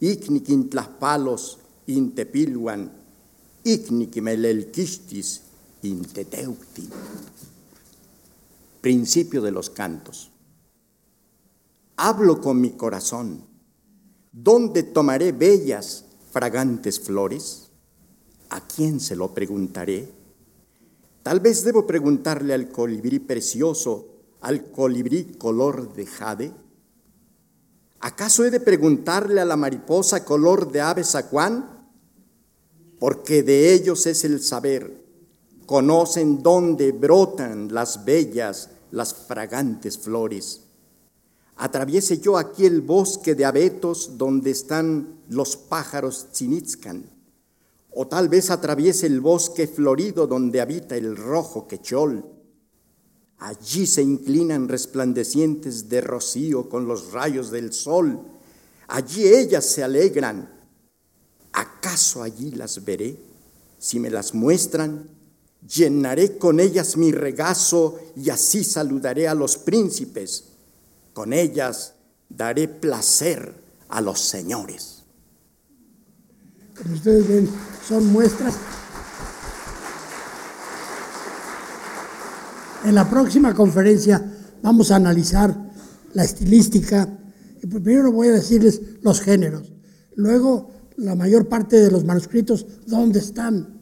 ic 0.00 0.28
niquintlahpalos 0.34 1.44
in 1.86 2.12
tepiluan, 2.16 2.82
ic 3.64 3.90
niquimelelquixtis 3.90 5.40
in 5.82 5.98
teteutin. 6.14 6.90
Principio 8.84 9.40
de 9.40 9.50
los 9.50 9.70
cantos. 9.70 10.30
Hablo 11.96 12.42
con 12.42 12.60
mi 12.60 12.72
corazón. 12.72 13.46
¿Dónde 14.30 14.82
tomaré 14.82 15.32
bellas, 15.32 16.04
fragantes 16.30 17.00
flores? 17.00 17.70
¿A 18.50 18.60
quién 18.60 19.00
se 19.00 19.16
lo 19.16 19.32
preguntaré? 19.32 20.12
Tal 21.22 21.40
vez 21.40 21.64
debo 21.64 21.86
preguntarle 21.86 22.52
al 22.52 22.68
colibrí 22.68 23.20
precioso, 23.20 24.06
al 24.42 24.70
colibrí 24.70 25.32
color 25.38 25.94
de 25.94 26.04
jade. 26.04 26.52
¿Acaso 28.00 28.44
he 28.44 28.50
de 28.50 28.60
preguntarle 28.60 29.40
a 29.40 29.46
la 29.46 29.56
mariposa 29.56 30.26
color 30.26 30.70
de 30.70 30.82
ave 30.82 31.04
sacuán? 31.04 31.88
Porque 32.98 33.42
de 33.42 33.72
ellos 33.72 34.04
es 34.06 34.24
el 34.24 34.42
saber. 34.42 35.02
Conocen 35.64 36.42
dónde 36.42 36.92
brotan 36.92 37.72
las 37.72 38.04
bellas, 38.04 38.68
las 38.94 39.12
fragantes 39.12 39.98
flores. 39.98 40.60
Atraviese 41.56 42.18
yo 42.18 42.38
aquí 42.38 42.64
el 42.64 42.80
bosque 42.80 43.34
de 43.34 43.44
abetos 43.44 44.16
donde 44.16 44.50
están 44.50 45.20
los 45.28 45.56
pájaros 45.56 46.28
tzinitzcan, 46.32 47.10
o 47.90 48.06
tal 48.06 48.28
vez 48.28 48.50
atraviese 48.50 49.06
el 49.06 49.20
bosque 49.20 49.66
florido 49.66 50.26
donde 50.26 50.60
habita 50.60 50.96
el 50.96 51.16
rojo 51.16 51.66
quechol. 51.66 52.24
Allí 53.38 53.86
se 53.86 54.02
inclinan 54.02 54.68
resplandecientes 54.68 55.88
de 55.88 56.00
rocío 56.00 56.68
con 56.68 56.86
los 56.86 57.12
rayos 57.12 57.50
del 57.50 57.72
sol. 57.72 58.20
Allí 58.88 59.26
ellas 59.26 59.64
se 59.64 59.82
alegran. 59.82 60.50
¿Acaso 61.52 62.22
allí 62.22 62.52
las 62.52 62.84
veré? 62.84 63.16
Si 63.78 64.00
me 64.00 64.10
las 64.10 64.34
muestran, 64.34 65.08
llenaré 65.68 66.36
con 66.38 66.60
ellas 66.60 66.96
mi 66.96 67.12
regazo 67.12 67.98
y 68.16 68.30
así 68.30 68.64
saludaré 68.64 69.28
a 69.28 69.34
los 69.34 69.56
príncipes. 69.56 70.44
Con 71.12 71.32
ellas 71.32 71.94
daré 72.28 72.68
placer 72.68 73.54
a 73.88 74.00
los 74.00 74.20
señores. 74.20 75.02
Como 76.76 76.94
ustedes 76.94 77.28
ven, 77.28 77.48
son 77.86 78.06
muestras. 78.12 78.54
En 82.84 82.94
la 82.94 83.08
próxima 83.08 83.54
conferencia 83.54 84.22
vamos 84.62 84.90
a 84.90 84.96
analizar 84.96 85.56
la 86.12 86.24
estilística. 86.24 87.08
Primero 87.60 88.12
voy 88.12 88.28
a 88.28 88.32
decirles 88.32 88.80
los 89.02 89.20
géneros. 89.20 89.72
Luego, 90.16 90.70
la 90.96 91.14
mayor 91.14 91.48
parte 91.48 91.80
de 91.80 91.90
los 91.90 92.04
manuscritos, 92.04 92.66
¿dónde 92.86 93.20
están? 93.20 93.73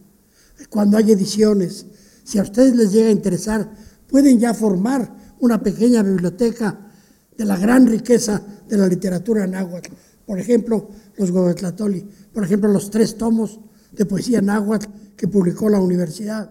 Cuando 0.68 0.96
hay 0.96 1.12
ediciones. 1.12 1.86
Si 2.24 2.38
a 2.38 2.42
ustedes 2.42 2.74
les 2.76 2.92
llega 2.92 3.08
a 3.08 3.12
interesar, 3.12 3.72
pueden 4.08 4.38
ya 4.38 4.54
formar 4.54 5.12
una 5.40 5.62
pequeña 5.62 6.02
biblioteca 6.02 6.88
de 7.36 7.44
la 7.44 7.56
gran 7.56 7.86
riqueza 7.86 8.42
de 8.68 8.76
la 8.76 8.86
literatura 8.86 9.46
náhuatl. 9.46 9.90
Por 10.26 10.38
ejemplo, 10.38 10.88
los 11.16 11.30
Gobetlatoli, 11.30 12.06
por 12.32 12.44
ejemplo, 12.44 12.70
los 12.70 12.90
tres 12.90 13.16
tomos 13.16 13.60
de 13.90 14.06
poesía 14.06 14.40
náhuatl 14.40 14.86
que 15.16 15.28
publicó 15.28 15.68
la 15.68 15.80
universidad. 15.80 16.50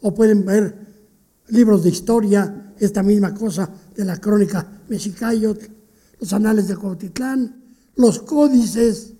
O 0.00 0.14
pueden 0.14 0.44
ver 0.44 0.74
libros 1.48 1.82
de 1.84 1.90
historia, 1.90 2.74
esta 2.78 3.02
misma 3.02 3.34
cosa 3.34 3.68
de 3.94 4.04
la 4.04 4.18
crónica 4.18 4.82
mexicayot, 4.88 5.60
los 6.20 6.32
anales 6.32 6.68
de 6.68 6.76
Cuautitlán, 6.76 7.64
los 7.96 8.20
códices, 8.20 9.14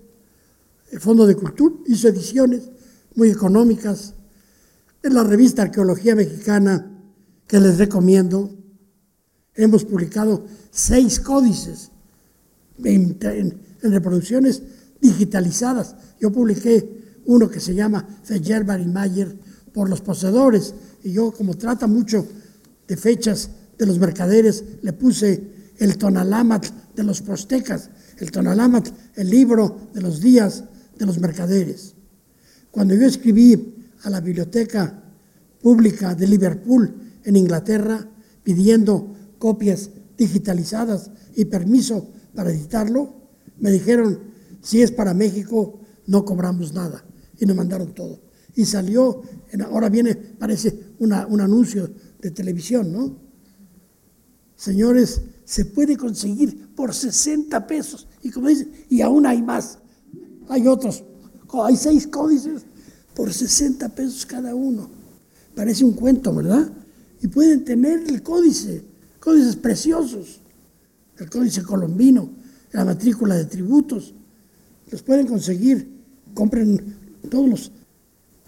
el 0.91 1.01
Fondo 1.01 1.27
de 1.27 1.35
Cultura 1.35 1.75
hizo 1.87 2.09
ediciones 2.09 2.71
muy 3.19 3.31
económicas. 3.31 4.15
En 5.03 5.13
la 5.13 5.25
revista 5.25 5.63
Arqueología 5.63 6.15
Mexicana, 6.15 6.89
que 7.49 7.59
les 7.59 7.77
recomiendo, 7.77 8.57
hemos 9.57 9.85
publicado 9.85 10.47
seis 10.71 11.19
códices 11.19 11.91
en, 12.85 13.19
reproducciones 13.83 14.63
digitalizadas. 15.01 15.97
Yo 16.21 16.31
publiqué 16.31 17.21
uno 17.27 17.51
que 17.51 17.59
se 17.59 17.75
llama 17.75 18.07
Feyer 18.23 18.65
y 18.81 18.87
Mayer 18.87 19.37
por 19.73 19.91
los 19.91 20.01
poseedores, 20.01 20.75
y 21.03 21.11
yo 21.11 21.33
como 21.33 21.55
trata 21.57 21.89
mucho 21.89 22.25
de 22.87 22.97
fechas 22.97 23.51
de 23.77 23.87
los 23.87 23.99
mercaderes, 23.99 24.63
le 24.83 24.93
puse 24.93 25.73
el 25.79 25.99
Tonalamatl 25.99 26.69
de 26.95 27.03
los 27.03 27.21
postecas, 27.23 27.91
el 28.19 28.31
Tonalamatl, 28.31 28.93
el 29.17 29.29
libro 29.29 29.89
de 29.93 30.03
los 30.03 30.21
días 30.21 30.63
de 30.97 31.05
los 31.07 31.19
mercaderes. 31.19 31.98
Cuando 32.71 32.95
yo 32.95 33.07
escribí 33.07 33.75
a 34.03 34.11
la 34.11 34.21
biblioteca 34.21 35.03
pública 35.61 36.15
de 36.15 36.27
Liverpool 36.27 36.95
en 37.25 37.37
Inglaterra 37.37 38.09
pidiendo 38.43 39.15
copias 39.39 39.91
digitalizadas 40.17 41.11
y 41.35 41.45
permiso 41.47 42.11
para 42.35 42.51
editarlo, 42.51 43.15
me 43.59 43.71
dijeron, 43.71 44.21
si 44.63 44.83
es 44.83 44.91
para 44.91 45.15
México, 45.15 45.81
no 46.07 46.25
cobramos 46.25 46.73
nada. 46.73 47.05
Y 47.39 47.47
me 47.47 47.55
mandaron 47.55 47.95
todo. 47.95 48.21
Y 48.55 48.65
salió, 48.65 49.23
ahora 49.67 49.89
viene, 49.89 50.15
parece 50.15 50.95
un 50.99 51.13
anuncio 51.13 51.91
de 52.21 52.31
televisión, 52.31 52.93
¿no? 52.93 53.17
Señores, 54.57 55.23
se 55.45 55.65
puede 55.65 55.97
conseguir 55.97 56.75
por 56.75 56.93
60 56.93 57.67
pesos. 57.67 58.09
Y 58.23 58.31
como 58.31 58.49
dicen, 58.49 58.73
y 58.89 59.01
aún 59.03 59.25
hay 59.25 59.41
más. 59.41 59.79
Hay 60.49 60.67
otros, 60.67 61.05
hay 61.53 61.77
seis 61.77 62.07
códices 62.07 62.63
por 63.15 63.33
60 63.33 63.89
pesos 63.91 64.27
cada 64.27 64.55
uno. 64.55 64.89
Parece 65.55 65.85
un 65.85 65.93
cuento, 65.93 66.35
¿verdad? 66.35 66.71
Y 67.21 67.29
pueden 67.29 67.65
tener 67.65 68.05
el 68.09 68.23
códice 68.23 68.85
códices 69.29 69.57
preciosos, 69.57 70.41
el 71.19 71.29
códice 71.29 71.63
colombino, 71.63 72.31
la 72.73 72.85
matrícula 72.85 73.35
de 73.35 73.45
tributos, 73.45 74.15
los 74.91 75.03
pueden 75.03 75.27
conseguir, 75.27 75.87
compren 76.33 76.97
todos 77.29 77.49
los. 77.49 77.73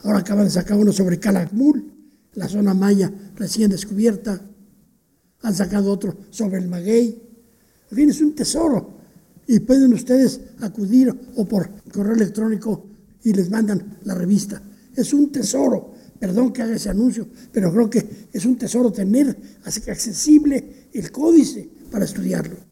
Ahora 0.02 0.20
acaban 0.20 0.44
de 0.44 0.50
sacar 0.50 0.78
uno 0.78 0.92
sobre 0.92 1.18
Calakmul, 1.18 1.84
la 2.34 2.48
zona 2.48 2.72
maya 2.72 3.12
recién 3.36 3.70
descubierta. 3.70 4.40
Han 5.42 5.54
sacado 5.54 5.92
otro 5.92 6.16
sobre 6.30 6.58
el 6.58 6.68
maguey. 6.68 7.20
En 7.90 7.96
fin, 7.96 8.08
es 8.08 8.20
un 8.22 8.34
tesoro. 8.34 9.00
Y 9.46 9.60
pueden 9.60 9.92
ustedes 9.92 10.40
acudir 10.60 11.14
o 11.36 11.44
por 11.44 11.70
correo 11.92 12.14
electrónico 12.14 12.86
y 13.24 13.33
les 13.33 13.50
mandan 13.50 13.98
la 14.04 14.14
revista. 14.14 14.62
Es 14.95 15.12
un 15.12 15.30
tesoro. 15.30 15.95
Perdón 16.18 16.53
que 16.53 16.62
haga 16.62 16.76
ese 16.76 16.90
anuncio, 16.90 17.28
pero 17.51 17.72
creo 17.72 17.88
que 17.88 18.28
es 18.32 18.45
un 18.45 18.57
tesoro 18.57 18.92
tener 18.92 19.36
accesible 19.64 20.88
el 20.92 21.11
códice 21.11 21.70
para 21.90 22.05
estudiarlo. 22.05 22.70